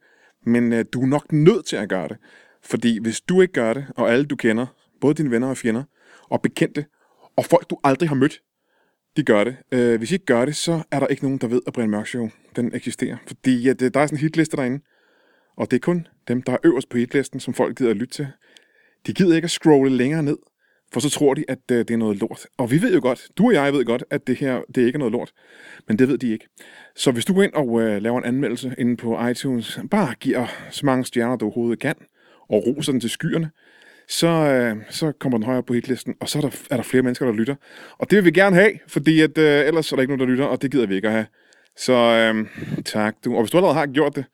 men 0.46 0.72
øh, 0.72 0.84
du 0.92 1.02
er 1.02 1.06
nok 1.06 1.32
nødt 1.32 1.66
til 1.66 1.76
at 1.76 1.88
gøre 1.88 2.08
det. 2.08 2.16
Fordi 2.62 2.98
hvis 3.02 3.20
du 3.20 3.40
ikke 3.40 3.52
gør 3.52 3.72
det, 3.72 3.86
og 3.96 4.12
alle 4.12 4.24
du 4.24 4.36
kender, 4.36 4.66
både 5.00 5.14
dine 5.14 5.30
venner 5.30 5.48
og 5.48 5.56
fjender, 5.56 5.82
og 6.22 6.42
bekendte, 6.42 6.84
og 7.36 7.44
folk 7.44 7.70
du 7.70 7.78
aldrig 7.84 8.08
har 8.08 8.16
mødt, 8.16 8.40
de 9.16 9.22
gør 9.22 9.44
det. 9.44 9.56
Øh, 9.72 9.98
hvis 9.98 10.10
I 10.10 10.14
ikke 10.14 10.26
gør 10.26 10.44
det, 10.44 10.56
så 10.56 10.82
er 10.90 11.00
der 11.00 11.06
ikke 11.06 11.22
nogen, 11.22 11.38
der 11.38 11.46
ved, 11.46 11.62
at 11.66 11.72
Brian 11.72 11.90
Mørk 11.90 12.06
Show 12.06 12.28
den 12.56 12.74
eksisterer. 12.74 13.16
Fordi 13.26 13.68
øh, 13.68 13.70
at, 13.70 13.80
der 13.80 14.00
er 14.00 14.06
sådan 14.06 14.16
en 14.16 14.20
hitliste 14.20 14.56
derinde, 14.56 14.84
og 15.56 15.70
det 15.70 15.76
er 15.76 15.80
kun 15.80 16.06
dem, 16.28 16.42
der 16.42 16.52
er 16.52 16.58
øverst 16.64 16.88
på 16.88 16.96
hitlisten, 16.96 17.40
som 17.40 17.54
folk 17.54 17.76
gider 17.76 17.90
at 17.90 17.96
lytte 17.96 18.14
til. 18.14 18.28
De 19.06 19.12
gider 19.12 19.36
ikke 19.36 19.46
at 19.46 19.50
scrolle 19.50 19.96
længere 19.96 20.22
ned, 20.22 20.36
for 20.92 21.00
så 21.00 21.10
tror 21.10 21.34
de, 21.34 21.44
at 21.48 21.58
øh, 21.72 21.78
det 21.78 21.90
er 21.90 21.96
noget 21.96 22.20
lort. 22.20 22.46
Og 22.58 22.70
vi 22.70 22.82
ved 22.82 22.94
jo 22.94 23.00
godt, 23.02 23.28
du 23.38 23.46
og 23.46 23.52
jeg 23.52 23.72
ved 23.72 23.84
godt, 23.84 24.04
at 24.10 24.26
det 24.26 24.36
her 24.36 24.60
det 24.74 24.86
ikke 24.86 24.96
er 24.96 24.98
noget 24.98 25.12
lort. 25.12 25.32
Men 25.88 25.98
det 25.98 26.08
ved 26.08 26.18
de 26.18 26.32
ikke. 26.32 26.48
Så 26.96 27.10
hvis 27.10 27.24
du 27.24 27.34
går 27.34 27.42
ind 27.42 27.52
og 27.52 27.80
øh, 27.80 28.02
laver 28.02 28.18
en 28.18 28.24
anmeldelse 28.24 28.74
inde 28.78 28.96
på 28.96 29.26
iTunes, 29.26 29.78
bare 29.90 30.14
giver 30.20 30.46
så 30.70 30.86
mange 30.86 31.04
stjerner, 31.04 31.36
du 31.36 31.44
overhovedet 31.44 31.78
kan, 31.78 31.94
og 32.48 32.62
roser 32.66 32.92
den 32.92 33.00
til 33.00 33.10
skyerne, 33.10 33.50
så, 34.08 34.26
øh, 34.26 34.76
så 34.88 35.12
kommer 35.12 35.38
den 35.38 35.44
højere 35.44 35.62
på 35.62 35.72
hitlisten, 35.72 36.14
og 36.20 36.28
så 36.28 36.38
er 36.38 36.42
der, 36.42 36.50
er 36.70 36.76
der 36.76 36.82
flere 36.82 37.02
mennesker, 37.02 37.26
der 37.26 37.32
lytter. 37.32 37.54
Og 37.98 38.10
det 38.10 38.16
vil 38.16 38.24
vi 38.24 38.30
gerne 38.30 38.56
have, 38.56 38.72
fordi 38.86 39.20
at, 39.20 39.38
øh, 39.38 39.66
ellers 39.66 39.92
er 39.92 39.96
der 39.96 40.02
ikke 40.02 40.16
nogen, 40.16 40.28
der 40.28 40.32
lytter, 40.32 40.44
og 40.44 40.62
det 40.62 40.70
gider 40.70 40.86
vi 40.86 40.94
ikke 40.94 41.08
at 41.08 41.14
have. 41.14 41.26
Så 41.76 41.92
øh, 41.92 42.46
tak. 42.84 43.16
Du. 43.24 43.34
Og 43.34 43.42
hvis 43.42 43.50
du 43.50 43.56
allerede 43.56 43.78
har 43.78 43.86
gjort 43.86 44.16
det, 44.16 44.24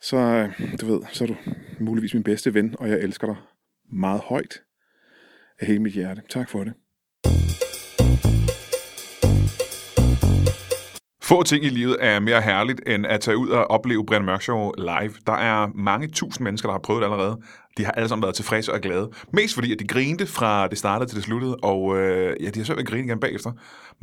så, 0.00 0.16
øh, 0.16 0.78
du 0.80 0.86
ved, 0.86 1.00
så 1.12 1.24
er 1.24 1.28
du 1.28 1.36
muligvis 1.80 2.14
min 2.14 2.22
bedste 2.22 2.54
ven, 2.54 2.74
og 2.78 2.88
jeg 2.88 2.98
elsker 2.98 3.26
dig 3.26 3.36
meget 3.92 4.20
højt 4.20 4.60
af 5.60 5.66
hele 5.66 5.82
mit 5.82 5.92
hjerte. 5.92 6.22
Tak 6.30 6.50
for 6.50 6.64
det. 6.64 6.72
Få 11.22 11.42
ting 11.42 11.64
i 11.64 11.68
livet 11.68 11.96
er 12.00 12.20
mere 12.20 12.42
herligt, 12.42 12.80
end 12.86 13.06
at 13.06 13.20
tage 13.20 13.36
ud 13.36 13.48
og 13.48 13.70
opleve 13.70 14.06
Brian 14.06 14.24
Mørk 14.24 14.42
Show 14.42 14.72
live. 14.78 15.12
Der 15.26 15.32
er 15.32 15.66
mange 15.74 16.08
tusind 16.08 16.44
mennesker, 16.44 16.68
der 16.68 16.72
har 16.72 16.80
prøvet 16.80 17.00
det 17.00 17.06
allerede. 17.06 17.40
De 17.78 17.84
har 17.84 17.92
alle 17.92 18.08
sammen 18.08 18.22
været 18.22 18.34
tilfredse 18.34 18.72
og 18.72 18.80
glade. 18.80 19.10
Mest 19.32 19.54
fordi, 19.54 19.72
at 19.72 19.78
de 19.78 19.86
grinte 19.86 20.26
fra 20.26 20.68
det 20.68 20.78
startede 20.78 21.10
til 21.10 21.16
det 21.16 21.24
sluttede, 21.24 21.56
og 21.56 21.98
øh, 21.98 22.36
ja, 22.40 22.50
de 22.50 22.58
har 22.58 22.64
svært 22.64 22.76
ved 22.76 22.84
at 22.84 22.88
grine 22.88 23.04
igen 23.04 23.20
bagefter. 23.20 23.52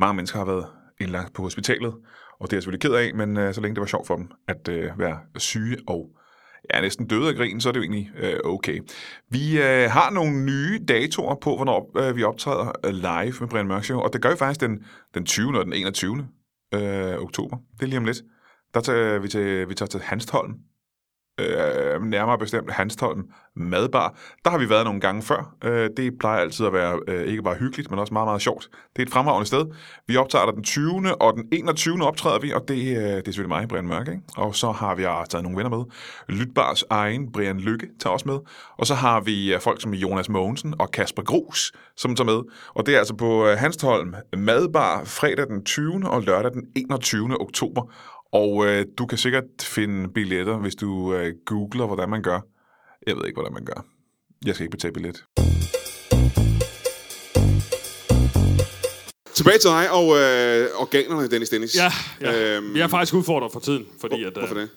Mange 0.00 0.14
mennesker 0.14 0.38
har 0.38 0.46
været 0.46 0.66
indlagt 1.00 1.34
på 1.34 1.42
hospitalet, 1.42 1.94
og 2.40 2.50
det 2.50 2.52
er 2.52 2.56
jeg 2.56 2.62
selvfølgelig 2.62 2.80
ked 2.80 2.94
af, 2.94 3.14
men 3.14 3.36
øh, 3.36 3.54
så 3.54 3.60
længe 3.60 3.74
det 3.74 3.80
var 3.80 3.86
sjovt 3.86 4.06
for 4.06 4.16
dem 4.16 4.28
at 4.48 4.68
øh, 4.68 4.98
være 4.98 5.18
syge 5.36 5.76
og 5.86 6.10
ja, 6.74 6.80
næsten 6.80 7.06
døde 7.06 7.28
af 7.28 7.34
grin, 7.34 7.60
så 7.60 7.68
er 7.68 7.72
det 7.72 7.78
jo 7.78 7.82
egentlig 7.82 8.10
øh, 8.18 8.38
okay. 8.44 8.80
Vi 9.30 9.58
øh, 9.58 9.90
har 9.90 10.10
nogle 10.10 10.44
nye 10.44 10.84
datoer 10.88 11.34
på, 11.34 11.56
hvornår 11.56 11.98
øh, 11.98 12.16
vi 12.16 12.22
optræder 12.22 12.72
øh, 12.84 12.92
live 12.92 13.34
med 13.40 13.48
Brian 13.48 13.66
Mørk 13.66 13.84
Show, 13.84 14.00
og 14.00 14.12
det 14.12 14.22
gør 14.22 14.30
vi 14.30 14.36
faktisk 14.36 14.60
den, 14.60 14.84
den 15.14 15.24
20. 15.24 15.58
og 15.58 15.64
den 15.64 15.72
21. 15.72 16.28
Øh, 16.74 17.18
oktober. 17.18 17.56
Det 17.76 17.82
er 17.82 17.86
lige 17.86 17.98
om 17.98 18.04
lidt. 18.04 18.22
Der 18.74 18.80
tager 18.80 19.18
vi 19.18 19.28
til, 19.28 19.68
vi 19.68 19.74
tager 19.74 19.88
til 19.88 20.00
Hanstholm. 20.00 20.54
Øh, 21.40 22.02
nærmere 22.02 22.38
bestemt 22.38 22.72
Hanstholm 22.72 23.30
Madbar. 23.56 24.18
Der 24.44 24.50
har 24.50 24.58
vi 24.58 24.70
været 24.70 24.84
nogle 24.84 25.00
gange 25.00 25.22
før. 25.22 25.54
Øh, 25.64 25.90
det 25.96 26.18
plejer 26.18 26.40
altid 26.40 26.66
at 26.66 26.72
være 26.72 27.00
øh, 27.08 27.26
ikke 27.26 27.42
bare 27.42 27.54
hyggeligt, 27.54 27.90
men 27.90 27.98
også 27.98 28.12
meget, 28.12 28.26
meget 28.26 28.42
sjovt. 28.42 28.68
Det 28.96 29.02
er 29.02 29.06
et 29.06 29.12
fremragende 29.12 29.46
sted. 29.46 29.66
Vi 30.06 30.16
optager 30.16 30.44
der 30.44 30.52
den 30.52 30.62
20. 30.64 31.22
og 31.22 31.34
den 31.34 31.48
21. 31.52 32.02
optræder 32.02 32.38
vi, 32.38 32.52
og 32.52 32.64
det, 32.68 32.74
øh, 32.74 33.02
det 33.02 33.16
er 33.16 33.22
selvfølgelig 33.24 33.48
mig, 33.48 33.68
Brian 33.68 33.86
Mørk. 33.86 34.08
Ikke? 34.08 34.20
Og 34.36 34.54
så 34.54 34.72
har 34.72 34.94
vi 34.94 35.04
altså 35.04 35.30
taget 35.30 35.42
nogle 35.42 35.56
venner 35.56 35.76
med. 35.76 35.84
Lytbars 36.28 36.84
egen 36.90 37.32
Brian 37.32 37.60
Lykke 37.60 37.86
tager 38.00 38.14
også 38.14 38.28
med. 38.28 38.38
Og 38.78 38.86
så 38.86 38.94
har 38.94 39.20
vi 39.20 39.54
øh, 39.54 39.60
folk 39.60 39.80
som 39.82 39.94
Jonas 39.94 40.28
Mogensen 40.28 40.74
og 40.78 40.90
Kasper 40.90 41.22
Grus, 41.22 41.72
som 41.96 42.16
tager 42.16 42.26
med. 42.26 42.40
Og 42.74 42.86
det 42.86 42.94
er 42.94 42.98
altså 42.98 43.14
på 43.14 43.46
øh, 43.46 43.58
Hanstholm 43.58 44.14
Madbar 44.36 45.04
fredag 45.04 45.46
den 45.46 45.64
20. 45.64 46.10
og 46.10 46.22
lørdag 46.22 46.52
den 46.52 46.62
21. 46.76 47.40
oktober. 47.40 47.92
Og 48.32 48.66
øh, 48.66 48.86
du 48.98 49.06
kan 49.06 49.18
sikkert 49.18 49.44
finde 49.60 50.08
billetter, 50.08 50.56
hvis 50.56 50.74
du 50.74 51.14
øh, 51.14 51.34
googler, 51.46 51.86
hvordan 51.86 52.08
man 52.08 52.22
gør. 52.22 52.40
Jeg 53.06 53.16
ved 53.16 53.26
ikke, 53.26 53.36
hvordan 53.36 53.52
man 53.52 53.64
gør. 53.64 53.84
Jeg 54.46 54.54
skal 54.54 54.64
ikke 54.64 54.76
betale 54.76 54.92
billet. 54.92 55.24
Tilbage 59.34 59.58
til 59.58 59.70
dig 59.70 59.90
og 59.90 60.04
øh, 60.04 60.68
organerne, 60.84 61.28
Dennis 61.28 61.48
Dennis. 61.48 61.76
Ja, 61.76 61.92
ja. 62.20 62.56
Øhm, 62.56 62.74
vi 62.74 62.80
er 62.80 62.88
faktisk 62.88 63.14
udfordret 63.14 63.52
for 63.52 63.60
tiden, 63.60 63.86
fordi 64.00 64.24
at... 64.24 64.32
Hvorfor 64.32 64.54
øh, 64.54 64.60
det? 64.60 64.70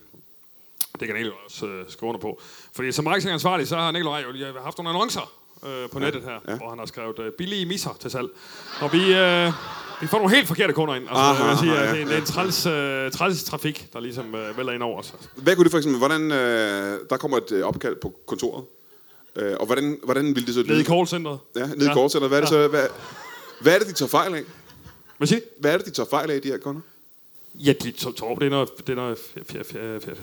Det 1.00 1.08
kan 1.08 1.16
Nicolaj 1.16 1.38
også 1.46 1.66
øh, 1.68 1.86
skrive 1.88 2.10
under 2.10 2.22
på. 2.22 2.42
Fordi 2.76 2.92
som 2.92 3.06
marketingansvarlig, 3.06 3.68
så 3.68 3.76
har 3.76 3.92
Nicolaj 3.92 4.22
jo 4.22 4.32
lige 4.32 4.46
haft 4.64 4.78
nogle 4.78 4.90
annoncer 4.90 5.32
øh, 5.66 5.90
på 5.90 6.00
nettet 6.00 6.24
her, 6.24 6.32
ja. 6.32 6.52
ja. 6.52 6.58
hvor 6.58 6.70
han 6.70 6.80
har 6.80 6.86
skrevet 6.86 7.20
øh, 7.20 7.32
billige 7.32 7.66
misser 7.66 7.98
til 8.02 8.12
salg. 8.12 8.28
Og 8.82 8.94
vi, 8.94 9.14
øh, 9.14 9.52
vi 10.02 10.08
får 10.08 10.18
nogle 10.18 10.36
helt 10.36 10.48
forkerte 10.48 10.74
kunder 10.74 10.96
ind. 10.96 11.04
Altså, 11.04 11.16
Aha, 11.22 11.44
jeg 11.50 11.58
sige, 11.58 11.72
aha, 11.72 11.84
ja, 11.84 11.92
det, 11.92 12.00
er 12.02 12.06
en- 12.06 12.12
er 12.12 12.18
en 12.18 12.26
træls, 12.26 12.66
øh, 12.66 13.12
træls 13.12 13.44
trafik, 13.44 13.88
der 13.94 14.00
ligesom 14.00 14.36
øh, 14.36 14.58
vælger 14.58 14.72
ind 14.74 14.84
over 14.84 15.00
os. 15.00 15.14
Hvad 15.36 15.56
kunne 15.56 15.64
det 15.64 15.72
for 15.72 15.78
eksempel, 15.78 15.98
hvordan, 16.00 16.32
øh, 16.32 17.00
der 17.10 17.18
kommer 17.18 17.38
et 17.38 17.52
øh, 17.52 17.64
opkald 17.68 17.96
på 17.96 18.20
kontoret, 18.26 18.64
øh, 19.36 19.56
og 19.60 19.66
hvordan, 19.66 20.00
hvordan 20.04 20.26
ville 20.36 20.46
det 20.46 20.54
så 20.54 20.60
lyde? 20.62 20.70
Nede 20.70 20.82
i 20.82 20.86
callcenteret. 20.86 21.40
Ja, 21.56 21.66
nede 21.68 21.86
i 21.92 21.94
callcenteret. 21.94 22.30
Hvad 22.30 22.38
er 22.38 22.42
det 22.42 22.50
så, 22.50 22.68
hvad, 22.68 22.88
hvad 23.62 23.76
er 23.76 23.80
det, 23.80 23.88
de 23.88 23.94
tager 23.94 24.10
fejl 24.10 24.36
af? 24.36 24.44
Hvad 25.18 25.28
siger? 25.28 25.42
Hvad 25.60 25.74
er 25.74 25.78
det, 25.78 25.86
de 25.86 25.92
tager 25.92 26.10
fejl 26.10 26.32
af, 26.32 26.42
de 26.42 26.48
her 26.48 26.58
kunder? 26.58 26.82
Ja, 27.56 27.74
de 27.84 27.92
tror, 27.92 28.36
det 28.36 28.46
er 28.46 28.50
noget... 28.50 28.70
Det 28.78 28.90
er 28.90 28.96
noget 28.96 29.18
fjer, 29.34 29.44
fjer, 29.44 29.64
fjer, 29.64 30.00
fjer. 30.00 30.14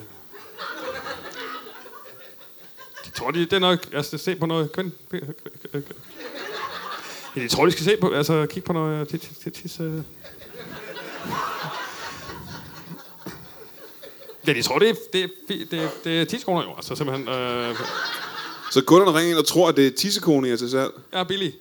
Tror, 3.17 3.31
de, 3.31 3.41
det 3.41 3.53
er 3.53 3.59
noget... 3.59 3.89
Altså, 3.93 4.19
se 4.19 4.37
på 4.37 4.47
noget... 4.47 4.73
Kvind, 4.73 4.93
ja, 7.37 7.41
de 7.41 7.49
tror, 7.49 7.67
de 7.67 7.73
skal 7.73 7.85
se 7.85 7.97
på... 8.01 8.11
Altså, 8.11 8.47
kigge 8.51 8.67
på 8.67 8.73
noget... 8.73 9.09
Tis, 9.09 9.21
tis, 9.21 9.53
tis, 9.53 9.81
øh. 9.81 10.03
Ja, 14.47 14.53
de 14.53 14.63
tror, 14.63 14.79
det 14.79 14.91
er, 14.91 14.95
det 15.13 15.25
er, 15.25 15.29
det 15.49 15.73
er, 15.83 15.89
det 16.05 16.21
er 16.21 16.25
10 16.25 16.39
kroner 16.39 16.63
jo. 16.63 16.75
Altså, 16.77 16.95
simpelthen... 16.97 17.29
Øh, 17.29 17.77
Så 18.71 18.85
kunderne 18.85 19.19
ringer 19.19 19.31
ind 19.31 19.39
og 19.39 19.47
tror, 19.47 19.69
at 19.69 19.77
det 19.77 19.87
er 19.87 19.91
tissekone, 19.91 20.49
jeg 20.49 20.59
til 20.59 20.71
salg. 20.71 20.91
er 21.13 21.25
billig. 21.25 21.55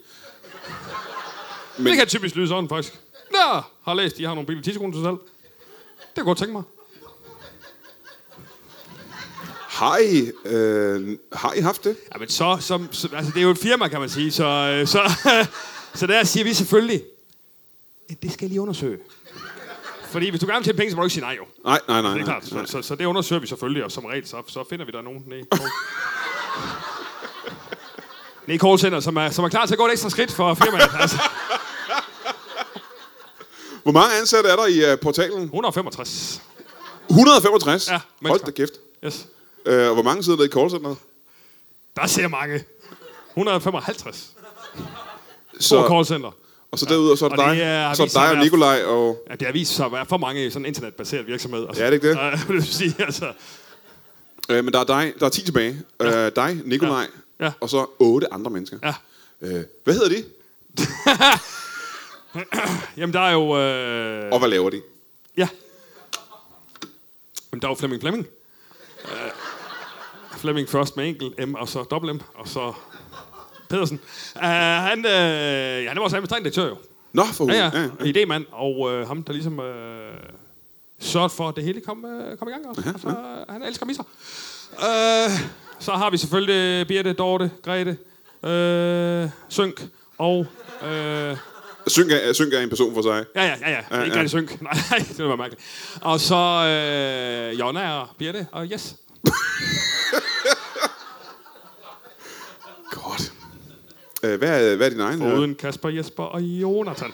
Men-. 1.77 1.85
Det 1.87 1.97
kan 1.97 2.07
typisk 2.07 2.35
lyde 2.35 2.47
sådan, 2.47 2.69
faktisk. 2.69 2.99
Ja, 3.33 3.61
har 3.83 3.93
læst, 3.93 4.17
de 4.17 4.25
har 4.25 4.33
nogle 4.33 4.47
billige 4.47 4.63
10 4.73 4.77
kroner 4.77 4.93
til 4.93 5.03
salg. 5.03 5.15
Det 5.15 5.23
kunne 6.05 6.17
jeg 6.17 6.25
godt 6.25 6.37
tænke 6.37 6.53
mig. 6.53 6.63
Har 9.75 9.97
I, 9.97 10.31
øh, 10.45 11.17
har 11.33 11.53
I 11.53 11.59
haft 11.59 11.83
det? 11.83 11.95
Ja, 12.13 12.19
men 12.19 12.29
så, 12.29 12.57
som, 12.59 12.88
så, 12.93 13.09
altså 13.15 13.31
det 13.31 13.39
er 13.39 13.43
jo 13.43 13.49
et 13.49 13.57
firma, 13.57 13.88
kan 13.88 13.99
man 13.99 14.09
sige, 14.09 14.31
så, 14.31 14.45
øh, 14.45 14.88
så, 14.88 15.11
så 15.99 16.07
der 16.07 16.23
siger 16.23 16.43
vi 16.43 16.53
selvfølgelig, 16.53 17.01
"Ja, 18.09 18.15
det 18.21 18.31
skal 18.33 18.45
jeg 18.45 18.49
lige 18.49 18.61
undersøge. 18.61 18.97
Fordi 20.09 20.29
hvis 20.29 20.41
du 20.41 20.45
gerne 20.47 20.59
vil 20.59 20.63
tjene 20.65 20.77
penge, 20.77 20.91
så 20.91 20.95
må 20.95 21.01
du 21.01 21.05
ikke 21.05 21.13
sige 21.13 21.23
nej 21.23 21.35
jo. 21.38 21.45
Nej, 21.65 21.79
nej, 21.88 22.01
nej. 22.01 22.13
Det 22.13 22.21
er 22.21 22.25
klart, 22.25 22.51
nej. 22.51 22.65
så, 22.65 22.71
så, 22.71 22.88
så 22.88 22.95
det 22.95 23.05
undersøger 23.05 23.39
vi 23.39 23.47
selvfølgelig, 23.47 23.83
og 23.83 23.91
som 23.91 24.05
regel, 24.05 24.27
så, 24.27 24.43
så 24.47 24.63
finder 24.69 24.85
vi 24.85 24.91
der 24.91 25.01
nogen 25.01 25.23
nede 25.27 25.39
i 25.39 25.43
call- 25.55 25.71
callcenter, 28.67 28.99
som 28.99 29.15
er, 29.17 29.29
som 29.29 29.45
er 29.45 29.49
klar 29.49 29.65
til 29.65 29.73
at 29.73 29.77
gå 29.77 29.85
et 29.85 29.91
ekstra 29.91 30.09
skridt 30.09 30.31
for 30.31 30.53
firmaet. 30.53 30.89
Altså, 31.01 31.17
Hvor 33.83 33.91
mange 33.91 34.15
ansatte 34.19 34.49
er 34.49 34.55
der 34.55 34.65
i 34.65 34.93
uh, 34.93 34.99
portalen? 34.99 35.43
165. 35.43 36.41
165? 37.09 37.88
Ja, 37.88 37.91
Hold 37.93 38.01
mennesker. 38.21 38.45
da 38.45 38.51
kæft. 38.51 38.71
Yes. 39.05 39.27
Øh, 39.65 39.88
og 39.88 39.93
hvor 39.93 40.04
mange 40.04 40.23
sidder 40.23 40.38
der 40.38 40.45
i 40.45 40.49
callcenteret? 40.49 40.97
Der 41.95 42.08
ser 42.08 42.28
mange. 42.28 42.63
155 43.30 44.32
på 44.75 44.82
Så, 45.60 45.86
callcenter. 45.89 46.32
og 46.71 46.80
så 46.80 46.86
derudover, 46.86 47.15
så 47.15 47.25
er 47.25 47.30
det 47.30 47.39
Og 47.39 47.45
dig, 47.45 47.56
det 47.56 47.63
er- 47.65 47.93
så 47.93 48.04
er 48.04 48.08
dig 48.08 48.38
og 48.38 48.43
Nikolaj 48.43 48.84
og... 48.84 49.25
Ja, 49.30 49.36
det 49.36 49.41
har 49.45 49.51
vist 49.54 49.75
sig 49.75 49.86
at 49.86 49.91
være 49.91 50.06
for 50.06 50.17
mange 50.17 50.45
i 50.45 50.49
sådan 50.49 50.62
en 50.62 50.65
internetbaseret 50.67 51.28
virksomhed. 51.28 51.67
Altså. 51.67 51.82
Ja, 51.82 51.86
er 51.86 51.89
det 51.89 51.95
ikke 52.04 52.10
det? 52.32 52.49
Vil 52.49 52.67
sige, 52.73 52.95
altså. 52.99 53.34
Øh, 54.49 54.63
men 54.65 54.73
der 54.73 54.80
er 54.80 54.84
dig, 54.84 55.13
der 55.19 55.25
er 55.25 55.30
10 55.30 55.45
tilbage. 55.45 55.82
Ja. 55.99 56.25
Øh, 56.25 56.32
dig, 56.36 56.62
Nikolaj, 56.65 57.08
Ja. 57.39 57.51
og 57.60 57.69
så 57.69 57.86
otte 57.99 58.34
andre 58.34 58.51
mennesker. 58.51 58.78
Ja. 58.84 58.93
Øh, 59.41 59.63
hvad 59.84 59.93
hedder 59.93 60.10
de? 60.10 60.23
Jamen, 62.97 63.13
der 63.13 63.19
er 63.19 63.32
jo... 63.32 63.58
Øh, 63.60 64.32
Og 64.32 64.39
hvad 64.39 64.49
laver 64.49 64.69
de? 64.69 64.82
Ja. 65.38 65.47
Jamen, 67.51 67.62
der 67.62 67.67
er 67.67 67.71
jo 67.71 67.75
Flemming 67.75 68.01
Flemming. 68.01 68.28
Flemming 70.45 70.69
først 70.69 70.97
med 70.97 71.08
enkelt 71.08 71.47
M, 71.49 71.53
og 71.53 71.69
så 71.69 71.84
dobbelt 71.84 72.15
M, 72.15 72.19
og 72.36 72.47
så 72.47 72.73
Pedersen. 73.69 73.99
Uh, 74.36 74.41
han, 74.41 74.99
uh, 74.99 75.12
ja, 75.12 75.88
han 75.88 75.97
er 75.97 75.99
vores 75.99 76.13
administrerende 76.13 76.43
direktør 76.49 76.67
jo. 76.67 76.77
Nå, 77.13 77.23
for 77.34 77.53
Ja, 77.53 77.69
hulen. 77.69 77.91
ja. 77.99 78.05
Idémand, 78.25 78.43
og 78.51 78.79
uh, 78.79 79.08
ham, 79.08 79.23
der 79.23 79.34
ligesom 79.34 79.60
uh, 79.60 79.65
sørgede 80.99 81.29
for, 81.29 81.49
at 81.49 81.55
det 81.55 81.63
hele 81.63 81.81
kom, 81.81 82.05
uh, 82.05 82.38
kom 82.39 82.47
i 82.47 82.51
gang 82.51 82.67
også. 82.67 82.84
Altså, 82.88 83.08
uh, 83.08 83.13
han 83.53 83.63
elsker 83.63 83.86
misser. 83.86 84.03
Uh, 84.73 85.31
så 85.79 85.91
har 85.91 86.10
vi 86.10 86.17
selvfølgelig 86.17 86.88
Birte, 86.88 87.13
Dorte, 87.13 87.51
Grete, 87.63 87.97
uh, 88.43 89.29
Synk 89.49 89.88
og... 90.17 90.45
Uh, 90.81 91.38
Synk 91.88 92.12
er, 92.12 92.34
synk 92.34 92.53
er 92.53 92.60
en 92.60 92.69
person 92.69 92.93
for 92.93 93.01
sig. 93.01 93.25
Ja, 93.36 93.43
ja, 93.45 93.55
ja, 93.62 93.69
ja. 93.71 93.77
ja, 93.91 93.97
ja. 93.97 94.03
Ikke 94.03 94.15
rigtig 94.15 94.29
synk. 94.29 94.62
Nej, 94.62 94.73
det 95.17 95.19
være 95.27 95.38
mærkeligt. 95.38 95.63
Og 96.01 96.19
så 96.19 96.36
øh, 97.55 97.60
Jonna 97.60 97.91
og 97.99 98.08
Birte 98.17 98.47
og 98.51 98.65
Yes. 98.73 98.95
Godt. 102.91 103.31
Øh, 104.25 104.38
hvad, 104.39 104.71
er, 104.71 104.75
hvad 104.75 104.85
er 104.85 104.89
din 104.89 104.99
egen? 104.99 105.21
øh, 105.21 105.39
Uden 105.39 105.55
Kasper, 105.55 105.89
Jesper 105.89 106.23
og 106.23 106.41
Jonathan. 106.41 107.13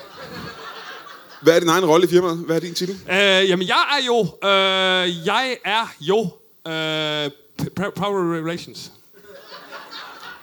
Hvad 1.41 1.55
er 1.55 1.59
din 1.59 1.69
egen 1.69 1.85
rolle 1.85 2.07
i 2.07 2.09
firmaet? 2.09 2.37
Hvad 2.37 2.55
er 2.55 2.59
din 2.59 2.73
titel? 2.73 2.95
Øh, 3.09 3.49
jamen, 3.49 3.67
jeg 3.67 3.83
er 3.99 4.05
jo... 4.05 4.19
Øh, 4.49 5.25
jeg 5.25 5.57
er 5.65 5.93
jo... 6.01 6.19
Øh, 6.67 7.31
power 7.95 8.35
Relations. 8.37 8.91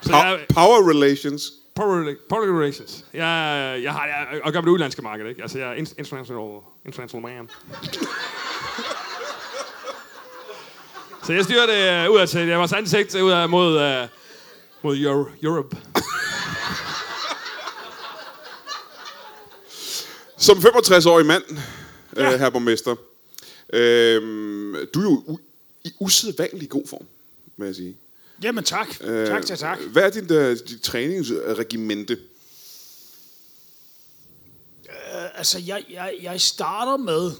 Så 0.01 0.17
jeg, 0.17 0.39
Pow- 0.51 0.55
power 0.55 0.91
Relations. 0.91 1.43
power, 1.75 2.15
power 2.29 2.61
Relations. 2.61 3.05
Jeg, 3.15 3.81
jeg 3.83 3.93
har... 3.93 4.07
Jeg, 4.07 4.41
og 4.45 4.53
gør 4.53 4.61
med 4.61 4.67
det 4.67 4.73
udlandske 4.73 5.03
marked, 5.03 5.29
ikke? 5.29 5.43
Altså, 5.43 5.59
jeg 5.59 5.69
er 5.69 5.75
in- 5.75 5.95
international, 5.99 6.61
international 6.87 7.23
man. 7.23 7.49
Så 11.25 11.33
jeg 11.33 11.45
styrer 11.45 11.67
det 11.67 12.05
øh, 12.07 12.15
udad 12.15 12.27
til. 12.27 12.47
Jeg 12.47 12.59
var 12.59 12.75
ansigt 12.75 13.15
ud 13.15 13.31
af, 13.31 13.49
mod, 13.49 13.79
øh, 13.81 14.07
mod 14.83 14.97
Euro, 14.99 15.25
Europe. 15.43 15.77
Som 20.49 20.59
65-årig 20.59 21.27
mand, 21.27 21.43
ja. 22.17 22.23
Ja. 22.23 22.33
øh, 22.33 22.39
herr 22.41 22.51
borgmester, 22.51 22.97
øh, 23.73 24.23
du 24.95 25.01
er 25.01 25.05
jo 25.05 25.25
u- 25.29 25.41
i 25.85 25.93
usædvanlig 26.01 26.69
god 26.69 26.87
form, 26.87 27.07
vil 27.57 27.67
jeg 27.67 27.75
sige. 27.75 27.97
Jamen 28.43 28.65
tak. 28.65 28.89
Øh, 29.01 29.27
tak, 29.27 29.47
tak, 29.47 29.59
tak. 29.59 29.79
Hvad 29.81 30.03
er 30.03 30.11
dit, 30.11 30.31
uh, 30.31 30.69
dit 30.69 30.83
træningsregimente? 30.83 32.19
Altså, 35.35 35.59
jeg, 35.67 35.85
jeg, 35.91 36.15
jeg 36.23 36.41
starter 36.41 36.97
med... 36.97 37.31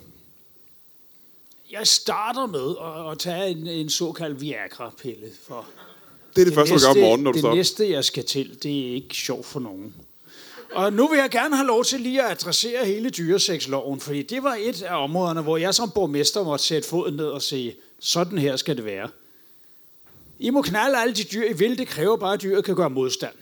Jeg 1.71 1.87
starter 1.87 2.47
med 2.47 2.75
at, 3.07 3.13
at 3.13 3.19
tage 3.19 3.51
en, 3.51 3.67
en 3.67 3.91
såkaldt 3.91 4.41
Viagra-pille. 4.41 5.31
For 5.47 5.67
Det 6.37 6.41
er 6.41 6.45
det, 6.45 6.55
første, 6.55 6.75
du 6.75 6.81
gør 6.81 6.89
om 6.91 6.97
morgenen, 6.97 7.25
når 7.25 7.33
du 7.33 7.37
det 7.37 7.41
står 7.43 7.51
op. 7.51 7.57
næste, 7.57 7.91
jeg 7.91 8.05
skal 8.05 8.25
til, 8.25 8.59
det 8.63 8.89
er 8.91 8.95
ikke 8.95 9.15
sjovt 9.15 9.47
for 9.47 9.61
nogen. 9.61 9.95
Og 10.73 10.93
nu 10.93 11.09
vil 11.09 11.19
jeg 11.19 11.31
gerne 11.31 11.57
have 11.57 11.67
lov 11.67 11.85
til 11.85 12.01
lige 12.01 12.23
at 12.23 12.31
adressere 12.31 12.85
hele 12.85 13.11
dyreseksloven, 13.11 14.01
fordi 14.01 14.23
det 14.23 14.43
var 14.43 14.57
et 14.61 14.83
af 14.83 15.03
områderne, 15.03 15.43
hvor 15.43 15.57
jeg 15.57 15.75
som 15.75 15.91
borgmester 15.91 16.45
måtte 16.45 16.65
sætte 16.65 16.89
foden 16.89 17.15
ned 17.15 17.27
og 17.27 17.43
sige, 17.43 17.77
sådan 18.01 18.39
her 18.39 18.57
skal 18.57 18.77
det 18.77 18.85
være. 18.85 19.09
I 20.39 20.51
må 20.51 20.63
knalde 20.63 20.99
alle 20.99 21.15
de 21.15 21.25
dyr, 21.25 21.45
I 21.45 21.53
vil. 21.53 21.79
Det 21.79 21.89
kræver 21.89 22.17
bare, 22.17 22.33
at 22.33 22.43
dyret 22.43 22.65
kan 22.65 22.77
gøre 22.77 22.91
modstand. 22.91 23.35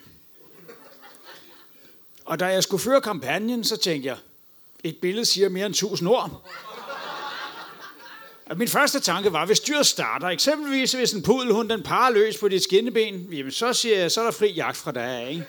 Og 2.25 2.41
da 2.41 2.47
jeg 2.47 2.63
skulle 2.63 2.83
føre 2.83 3.01
kampagnen, 3.01 3.65
så 3.65 3.77
tænkte 3.77 4.09
jeg, 4.09 4.17
et 4.85 4.97
billede 4.97 5.25
siger 5.25 5.49
mere 5.49 5.67
end 5.67 5.75
1000 5.75 6.09
ord. 6.09 6.43
Og 8.47 8.59
min 8.59 8.69
første 8.69 9.01
tanke 9.01 9.33
var, 9.33 9.47
hvis 9.47 9.61
dyret 9.61 9.87
starter, 9.87 10.29
eksempelvis 10.29 10.93
hvis 10.93 11.13
en 11.13 11.23
pudelhund 11.23 11.69
den 11.69 11.83
parer 11.83 12.11
løs 12.11 12.39
på 12.39 12.49
dit 12.49 12.63
skinneben, 12.63 13.29
jamen 13.33 13.53
så, 13.53 13.73
siger 13.73 13.99
jeg, 13.99 14.13
så 14.13 14.21
er 14.21 14.25
der 14.25 14.33
fri 14.33 14.53
jagt 14.53 14.77
fra 14.77 14.93
der 14.93 15.27
ikke? 15.27 15.47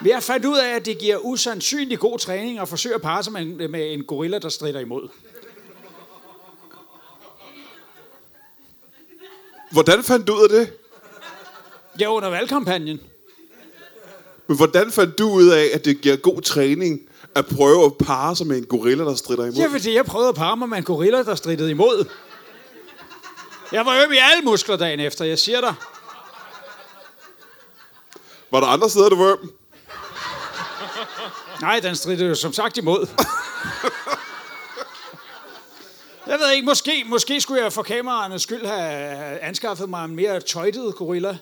Men 0.00 0.10
jeg 0.10 0.22
fandt 0.22 0.46
ud 0.46 0.58
af, 0.58 0.68
at 0.68 0.86
det 0.86 0.98
giver 0.98 1.16
usandsynlig 1.16 1.98
god 1.98 2.18
træning 2.18 2.58
at 2.58 2.68
forsøge 2.68 2.94
at 2.94 3.02
parre 3.02 3.22
sig 3.22 3.32
med 3.32 3.40
en, 3.40 3.70
med 3.70 3.92
en 3.92 4.04
gorilla, 4.04 4.38
der 4.38 4.48
strider 4.48 4.80
imod. 4.80 5.08
Hvordan 9.70 10.02
fandt 10.04 10.26
du 10.26 10.34
ud 10.34 10.42
af 10.42 10.48
det? 10.48 10.72
Ja, 12.00 12.12
under 12.12 12.28
valgkampagnen. 12.28 13.00
Men 14.46 14.56
hvordan 14.56 14.90
fandt 14.90 15.18
du 15.18 15.30
ud 15.30 15.48
af, 15.48 15.70
at 15.74 15.84
det 15.84 16.00
giver 16.00 16.16
god 16.16 16.42
træning 16.42 17.00
at 17.34 17.46
prøve 17.46 17.84
at 17.84 17.96
parre 17.96 18.36
sig 18.36 18.46
med 18.46 18.58
en 18.58 18.64
gorilla, 18.64 19.04
der 19.04 19.14
strider 19.14 19.44
imod? 19.44 19.56
Ja, 19.56 19.66
fordi 19.66 19.94
jeg 19.94 20.04
prøvede 20.04 20.28
at 20.28 20.34
parre 20.34 20.56
mig 20.56 20.68
med 20.68 20.78
en 20.78 20.84
gorilla, 20.84 21.22
der 21.22 21.34
stridede 21.34 21.70
imod. 21.70 22.08
Jeg 23.72 23.86
var 23.86 24.04
øm 24.04 24.12
i 24.12 24.16
alle 24.16 24.44
muskler 24.44 24.76
dagen 24.76 25.00
efter, 25.00 25.24
jeg 25.24 25.38
siger 25.38 25.60
dig. 25.60 25.74
Var 28.50 28.60
der 28.60 28.66
andre 28.66 28.90
steder, 28.90 29.08
du 29.08 29.16
var 29.16 29.32
øm? 29.32 29.57
Nej, 31.60 31.80
den 31.80 31.96
stridede 31.96 32.28
jo 32.28 32.34
som 32.34 32.52
sagt 32.52 32.76
imod. 32.76 33.06
Jeg 36.26 36.38
ved 36.38 36.50
ikke, 36.52 36.66
måske, 36.66 37.04
måske 37.06 37.40
skulle 37.40 37.62
jeg 37.62 37.72
for 37.72 37.82
kameraernes 37.82 38.42
skyld 38.42 38.66
have 38.66 39.38
anskaffet 39.40 39.88
mig 39.88 40.04
en 40.04 40.16
mere 40.16 40.40
tøjtet 40.40 40.94
gorilla. 40.96 41.38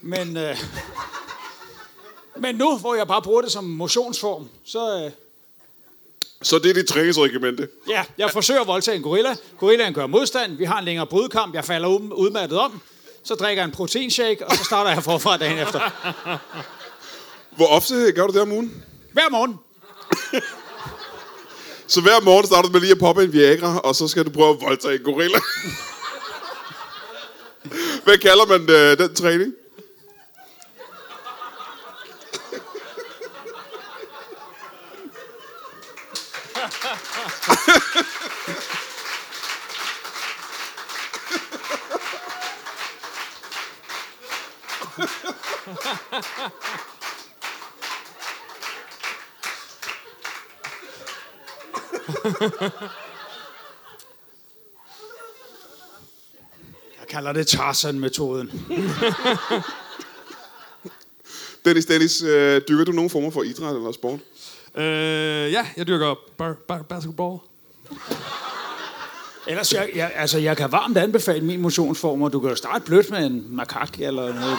Men, 0.00 0.36
øh, 0.36 0.56
men 2.36 2.54
nu, 2.54 2.78
hvor 2.78 2.94
jeg 2.94 3.06
bare 3.08 3.22
bruger 3.22 3.42
det 3.42 3.52
som 3.52 3.64
motionsform, 3.64 4.48
så 4.64 5.04
øh, 5.04 5.10
Så 6.42 6.58
det 6.58 6.70
er 6.70 6.74
dit 6.74 6.86
træningsregimente. 6.86 7.68
ja, 7.88 8.04
jeg 8.18 8.30
forsøger 8.30 8.60
at 8.60 8.66
voldtage 8.66 8.96
en 8.96 9.02
gorilla. 9.02 9.36
Gorillaen 9.58 9.94
gør 9.94 10.06
modstand. 10.06 10.56
Vi 10.56 10.64
har 10.64 10.78
en 10.78 10.84
længere 10.84 11.06
brudkamp. 11.06 11.54
Jeg 11.54 11.64
falder 11.64 11.88
ud- 11.88 12.12
udmattet 12.12 12.58
om. 12.58 12.80
Så 13.24 13.34
drikker 13.34 13.62
jeg 13.62 13.68
en 13.68 13.72
proteinshake, 13.74 14.46
og 14.46 14.56
så 14.56 14.64
starter 14.64 14.90
jeg 14.90 15.02
forfra 15.02 15.36
dagen 15.36 15.58
efter. 15.58 15.80
Hvor 17.50 17.66
ofte 17.66 18.12
gør 18.12 18.26
du 18.26 18.32
det 18.32 18.42
om 18.42 18.52
ugen? 18.52 18.84
Hver 19.12 19.30
morgen. 19.30 19.58
Så 21.86 22.00
hver 22.00 22.20
morgen 22.20 22.46
starter 22.46 22.68
du 22.68 22.72
med 22.72 22.80
lige 22.80 22.92
at 22.92 22.98
poppe 22.98 23.24
en 23.24 23.32
Viagra, 23.32 23.78
og 23.78 23.94
så 23.94 24.08
skal 24.08 24.24
du 24.24 24.30
prøve 24.30 24.50
at 24.50 24.60
voldtage 24.60 24.94
en 24.94 25.04
gorilla. 25.04 25.38
Hvad 28.04 28.18
kalder 28.18 28.46
man 28.46 28.70
øh, 28.70 28.98
den 28.98 29.14
træning? 29.14 29.54
Jeg 57.00 57.08
kalder 57.08 57.32
det 57.32 57.46
Tarzan-metoden. 57.46 58.50
Dennis, 61.64 61.86
Dennis, 61.86 62.22
øh, 62.22 62.60
dyrker 62.68 62.84
du 62.84 62.92
nogen 62.92 63.10
former 63.10 63.30
for 63.30 63.42
idræt 63.42 63.76
eller 63.76 63.92
sport? 63.92 64.20
Øh, 64.74 65.52
ja, 65.52 65.66
jeg 65.76 65.86
dyrker 65.86 66.14
bar, 66.38 66.56
bar, 66.68 66.82
basketball. 66.82 67.38
Ellers, 69.48 69.72
jeg, 69.72 69.90
jeg, 69.94 70.12
altså, 70.14 70.38
jeg 70.38 70.56
kan 70.56 70.72
varmt 70.72 70.98
anbefale 70.98 71.44
min 71.44 71.60
motionsform, 71.60 72.22
og 72.22 72.32
du 72.32 72.40
kan 72.40 72.50
jo 72.50 72.56
starte 72.56 72.84
blødt 72.84 73.10
med 73.10 73.26
en 73.26 73.46
makak 73.48 74.00
eller 74.00 74.34
noget. 74.34 74.58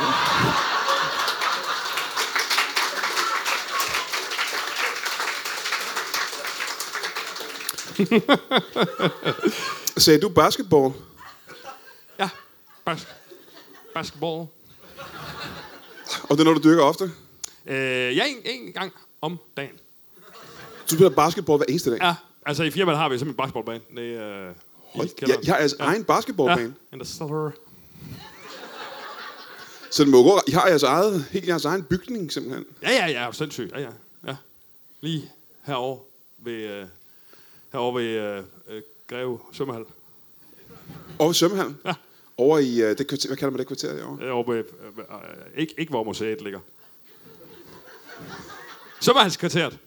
Sagde 9.98 10.20
du 10.20 10.30
basketball? 10.30 10.94
Ja, 12.20 12.30
bas, 12.86 13.08
basketball. 13.94 14.48
Og 16.24 16.38
det 16.38 16.40
er 16.40 16.44
noget, 16.44 16.64
du 16.64 16.70
dyrker 16.70 16.84
ofte? 16.84 17.12
Øh, 17.66 18.18
ja, 18.18 18.24
en, 18.26 18.38
en 18.46 18.74
gang 18.74 18.92
om 19.22 19.40
dagen. 19.58 19.76
Du 20.90 20.96
spiller 20.96 21.10
basketball 21.10 21.58
hver 21.58 21.66
eneste 21.70 21.92
dag? 21.92 22.00
Ja, 22.02 22.16
altså 22.46 22.64
i 22.64 22.72
firmaet 22.72 22.98
har 22.98 23.10
vi 23.10 23.18
simpelthen 23.18 23.34
en 23.34 23.38
basketballbane. 23.38 23.82
Det 23.96 24.16
er... 24.16 24.50
Øh, 24.50 24.56
Hold, 24.96 25.10
jeg, 25.22 25.30
jeg 25.46 25.54
har 25.54 25.60
altså 25.60 25.78
ja. 25.80 25.86
egen 25.86 26.04
basketballbane. 26.04 26.76
Ja, 26.92 26.96
in 26.96 27.00
the 27.00 27.06
cellar. 27.06 27.52
Så 29.92 30.04
den 30.04 30.12
må 30.12 30.24
gå, 30.24 30.40
I 30.48 30.52
har 30.52 30.68
jeres 30.68 30.84
eget, 30.84 31.26
helt 31.32 31.48
jeres 31.48 31.66
egen 31.66 31.84
bygning, 31.84 32.32
simpelthen. 32.32 32.66
Ja, 32.82 32.92
ja, 32.92 33.08
ja, 33.08 33.20
er 33.20 33.28
du 33.28 33.36
sindssyg. 33.36 33.70
Ja, 33.74 33.80
ja, 33.80 33.90
ja. 34.28 34.36
Lige 35.02 35.32
herovre 35.64 36.00
ved, 36.38 36.54
øh, 36.54 36.86
herovre 37.72 38.02
ved 38.02 38.10
øh, 38.10 38.44
øh, 38.70 38.82
Greve 39.08 39.40
Svømmehal. 39.52 39.84
Over 41.20 41.32
i 41.32 41.34
svømmehallen. 41.34 41.78
Ja. 41.86 41.94
Over 42.38 42.60
i, 42.60 42.82
øh, 42.82 42.98
det 42.98 43.08
kvarter, 43.08 43.30
hvad 43.30 43.38
kalder 43.38 43.52
man 43.52 43.60
det 43.60 43.68
kvarter 43.68 43.96
derovre? 43.96 44.26
Herovre 44.26 44.56
ved, 44.56 44.64
øh, 44.64 44.98
øh, 44.98 45.62
ikke, 45.62 45.74
ikke 45.78 45.90
hvor 45.90 46.04
museet 46.04 46.42
ligger. 46.42 46.60
Svømmehalskvarteret. 49.02 49.78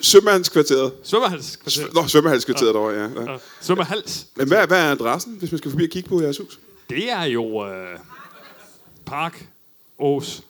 Sømandskvarteret. 0.00 0.92
Svømmehalskvarter. 1.02 1.94
Nå, 1.94 2.06
svømmehalskvarteret 2.06 2.74
derovre, 2.74 2.94
ja. 2.94 3.22
ja. 3.22 3.32
Ja. 3.32 3.38
Svømmehals. 3.60 4.26
Men 4.34 4.48
hvad, 4.48 4.66
hvad 4.66 4.78
er 4.78 4.90
adressen, 4.90 5.32
hvis 5.32 5.52
man 5.52 5.58
skal 5.58 5.70
forbi 5.70 5.84
og 5.84 5.90
kigge 5.90 6.08
på 6.08 6.20
jeres 6.20 6.38
hus? 6.38 6.60
Det 6.90 7.10
er 7.10 7.24
jo 7.24 7.66
øh, 7.68 7.98
Park 9.06 9.48
Ås 9.98 10.42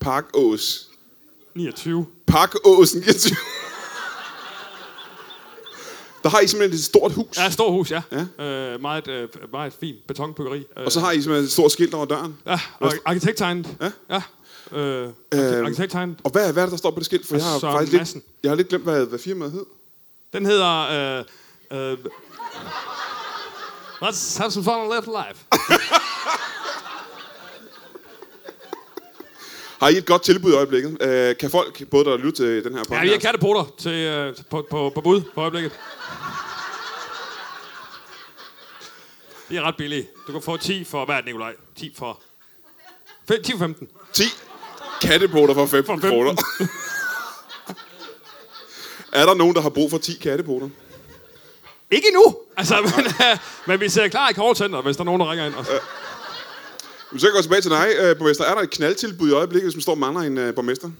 Park 0.00 0.24
Ås. 0.34 0.90
29. 1.54 2.06
Park 2.26 2.54
Åsen 2.64 3.00
29. 3.00 3.36
Der 6.22 6.28
har 6.28 6.40
I 6.40 6.46
simpelthen 6.46 6.78
et 6.78 6.84
stort 6.84 7.12
hus. 7.12 7.38
Ja, 7.38 7.50
stor 7.50 7.70
hus, 7.70 7.90
ja. 7.90 8.02
Ja. 8.38 8.44
Øh, 8.44 8.80
meget, 8.80 9.08
øh, 9.08 9.28
meget 9.52 9.72
fint 9.80 10.06
betonbyggeri. 10.08 10.64
Og 10.76 10.92
så 10.92 11.00
har 11.00 11.12
I 11.12 11.14
simpelthen 11.22 11.44
et 11.44 11.52
stort 11.52 11.72
skilt 11.72 11.94
over 11.94 12.04
døren. 12.04 12.36
Ja, 12.46 12.60
ar- 12.80 12.98
arkitekttegnet. 13.04 13.66
Ja. 13.80 13.90
Ja. 14.10 14.22
Øh, 14.78 15.08
arki- 15.34 15.62
arkitekttegnet. 15.64 16.16
Og 16.24 16.30
hvad, 16.30 16.52
hvad 16.52 16.62
er 16.62 16.66
det, 16.66 16.70
der 16.70 16.76
står 16.78 16.90
på 16.90 16.98
det 16.98 17.06
skilt? 17.06 17.26
For 17.28 17.36
jeg 17.36 17.44
har 17.44 17.58
faktisk 17.58 17.92
lidt, 18.14 18.24
jeg 18.42 18.50
har 18.50 18.56
lidt 18.56 18.68
glemt, 18.68 18.84
hvad, 18.84 19.06
hvad 19.06 19.18
firmaet 19.18 19.52
hed. 19.52 19.64
Den 20.32 20.46
hedder... 20.46 20.88
Øh, 21.70 21.92
øh, 21.92 21.98
Let's 24.02 24.38
have 24.38 24.50
some 24.50 24.64
fun 24.64 24.74
and 24.74 24.88
live 24.92 25.16
life. 25.26 25.44
Har 29.80 29.88
I 29.88 29.96
et 29.96 30.06
godt 30.06 30.22
tilbud 30.22 30.52
i 30.52 30.54
øjeblikket? 30.54 31.02
Øh, 31.02 31.36
kan 31.36 31.50
folk, 31.50 31.88
både 31.90 32.04
der 32.04 32.16
lytter 32.16 32.32
til 32.32 32.64
den 32.64 32.72
her 32.72 32.78
podcast... 32.84 32.90
Ja, 32.90 33.02
vi 33.02 33.08
har 33.08 33.18
kattepoter 33.18 33.64
til, 33.78 33.92
øh, 33.92 34.34
på, 34.50 34.66
på, 34.70 34.92
på 34.94 35.00
bud 35.00 35.20
på 35.34 35.40
øjeblikket. 35.40 35.72
Det 39.52 39.58
er 39.58 39.62
ret 39.62 39.76
billigt. 39.76 40.08
Du 40.26 40.32
kan 40.32 40.42
få 40.42 40.56
10 40.56 40.84
for... 40.84 41.10
Er 41.10 41.16
det, 41.16 41.24
Nikolaj? 41.24 41.54
10 41.76 41.94
for... 41.98 42.20
Fem- 43.28 43.42
10 43.42 43.52
for 43.52 43.58
15. 43.58 43.88
10 44.12 44.22
kattepoter 45.02 45.54
for 45.54 45.66
15 45.66 45.84
For 45.86 46.08
15. 46.08 46.10
kroner. 46.10 46.30
er 49.12 49.26
der 49.26 49.34
nogen, 49.34 49.54
der 49.54 49.60
har 49.60 49.68
brug 49.68 49.90
for 49.90 49.98
10 49.98 50.14
kattepoter? 50.14 50.68
Ikke 51.90 52.06
endnu! 52.08 52.36
Altså, 52.56 52.74
men, 52.96 53.06
øh, 53.06 53.38
men 53.66 53.80
vi 53.80 53.88
ser 53.88 54.08
klar 54.08 54.30
i 54.30 54.32
callcenter, 54.32 54.82
hvis 54.82 54.96
der 54.96 55.02
er 55.02 55.04
nogen, 55.04 55.20
der 55.20 55.30
ringer 55.30 55.46
ind. 55.46 55.54
Altså. 55.56 55.72
Så 57.12 57.18
kan 57.18 57.22
jeg 57.22 57.32
gå 57.32 57.42
tilbage 57.42 57.60
til 57.60 57.70
dig, 57.70 57.88
øh, 57.98 58.16
borgmester. 58.18 58.44
Er 58.44 58.54
der 58.54 58.62
et 58.62 58.70
knaldtilbud 58.70 59.28
i 59.28 59.32
øjeblikket, 59.32 59.66
hvis 59.66 59.76
man 59.76 59.82
står 59.82 59.92
og 59.92 59.98
mangler 59.98 60.22
en 60.22 60.38
øh, 60.38 60.54
borgmester? 60.54 60.90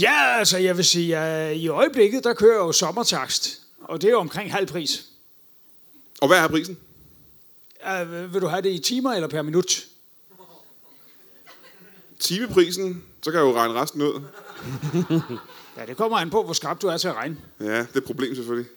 Ja, 0.00 0.38
altså 0.38 0.58
jeg 0.58 0.76
vil 0.76 0.84
sige, 0.84 1.16
at 1.16 1.56
i 1.56 1.68
øjeblikket, 1.68 2.24
der 2.24 2.34
kører 2.34 2.56
jo 2.56 2.72
sommertakst. 2.72 3.60
Og 3.84 4.00
det 4.00 4.08
er 4.08 4.12
jo 4.12 4.18
omkring 4.18 4.52
halv 4.52 4.66
pris. 4.66 5.04
Og 6.20 6.28
hvad 6.28 6.38
er 6.38 6.48
prisen? 6.48 6.78
Uh, 7.86 8.32
vil 8.34 8.40
du 8.40 8.46
have 8.46 8.62
det 8.62 8.70
i 8.70 8.78
timer 8.78 9.12
eller 9.12 9.28
per 9.28 9.42
minut? 9.42 9.84
Timeprisen, 12.20 13.04
så 13.22 13.30
kan 13.30 13.40
jeg 13.40 13.46
jo 13.46 13.56
regne 13.56 13.74
resten 13.74 14.02
ud. 14.02 14.20
Ja, 15.76 15.86
det 15.86 15.96
kommer 15.96 16.18
an 16.18 16.30
på, 16.30 16.42
hvor 16.42 16.52
skarp 16.52 16.82
du 16.82 16.86
er 16.86 16.96
til 16.96 17.08
at 17.08 17.14
regne. 17.14 17.36
Ja, 17.60 17.64
det 17.64 17.88
er 17.94 17.96
et 17.96 18.04
problem 18.04 18.34
selvfølgelig. 18.34 18.70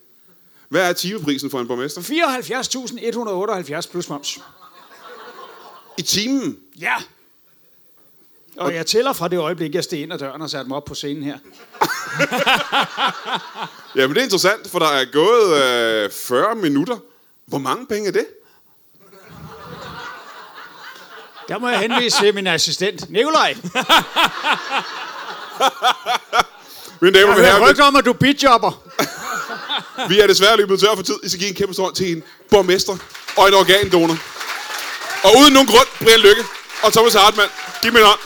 Hvad 0.69 0.89
er 0.89 0.93
timeprisen 0.93 1.51
for 1.51 1.59
en 1.59 1.67
borgmester? 1.67 2.01
74.178 3.85 3.91
plus 3.91 4.09
moms. 4.09 4.39
I 5.97 6.01
timen? 6.01 6.57
Ja. 6.79 6.93
Og 8.57 8.75
jeg 8.75 8.85
tæller 8.85 9.13
fra 9.13 9.27
det 9.27 9.39
øjeblik, 9.39 9.75
jeg 9.75 9.83
steg 9.83 10.01
ind 10.01 10.13
ad 10.13 10.19
døren 10.19 10.41
og 10.41 10.49
satte 10.49 10.67
mig 10.67 10.77
op 10.77 10.85
på 10.85 10.95
scenen 10.95 11.23
her. 11.23 11.35
Jamen 13.95 14.15
det 14.15 14.19
er 14.19 14.23
interessant, 14.23 14.69
for 14.69 14.79
der 14.79 14.87
er 14.87 15.05
gået 15.11 15.61
øh, 16.05 16.11
40 16.11 16.55
minutter. 16.55 16.97
Hvor 17.45 17.57
mange 17.57 17.87
penge 17.87 18.07
er 18.07 18.11
det? 18.11 18.25
Der 21.47 21.59
må 21.59 21.69
jeg 21.69 21.79
henvise 21.79 22.17
til 22.19 22.35
min 22.35 22.47
assistent, 22.47 23.09
Nikolaj. 23.09 23.53
Mine 27.01 27.19
damer 27.19 27.27
Jeg 27.27 27.27
og 27.27 27.33
hører 27.35 27.45
herrer, 27.45 27.69
rygter 27.69 27.83
om, 27.83 27.95
at 27.95 28.05
du 28.05 28.13
bidjobber. 28.13 28.71
vi 30.09 30.19
er 30.19 30.27
desværre 30.27 30.57
løbet 30.57 30.79
tør 30.79 30.95
for 30.95 31.03
tid. 31.03 31.15
I 31.23 31.29
skal 31.29 31.39
give 31.39 31.49
en 31.49 31.55
kæmpe 31.55 31.81
hånd 31.81 31.95
til 31.95 32.11
en 32.11 32.23
borgmester 32.49 32.97
og 33.37 33.47
en 33.47 33.53
organdonor. 33.53 34.17
Og 35.23 35.31
uden 35.39 35.53
nogen 35.53 35.67
grund, 35.67 35.87
Brian 36.03 36.19
Lykke 36.19 36.43
og 36.83 36.93
Thomas 36.93 37.13
Hartmann. 37.13 37.49
Giv 37.81 37.91
mig 37.91 37.99
en 37.99 38.05
hånd. 38.05 38.19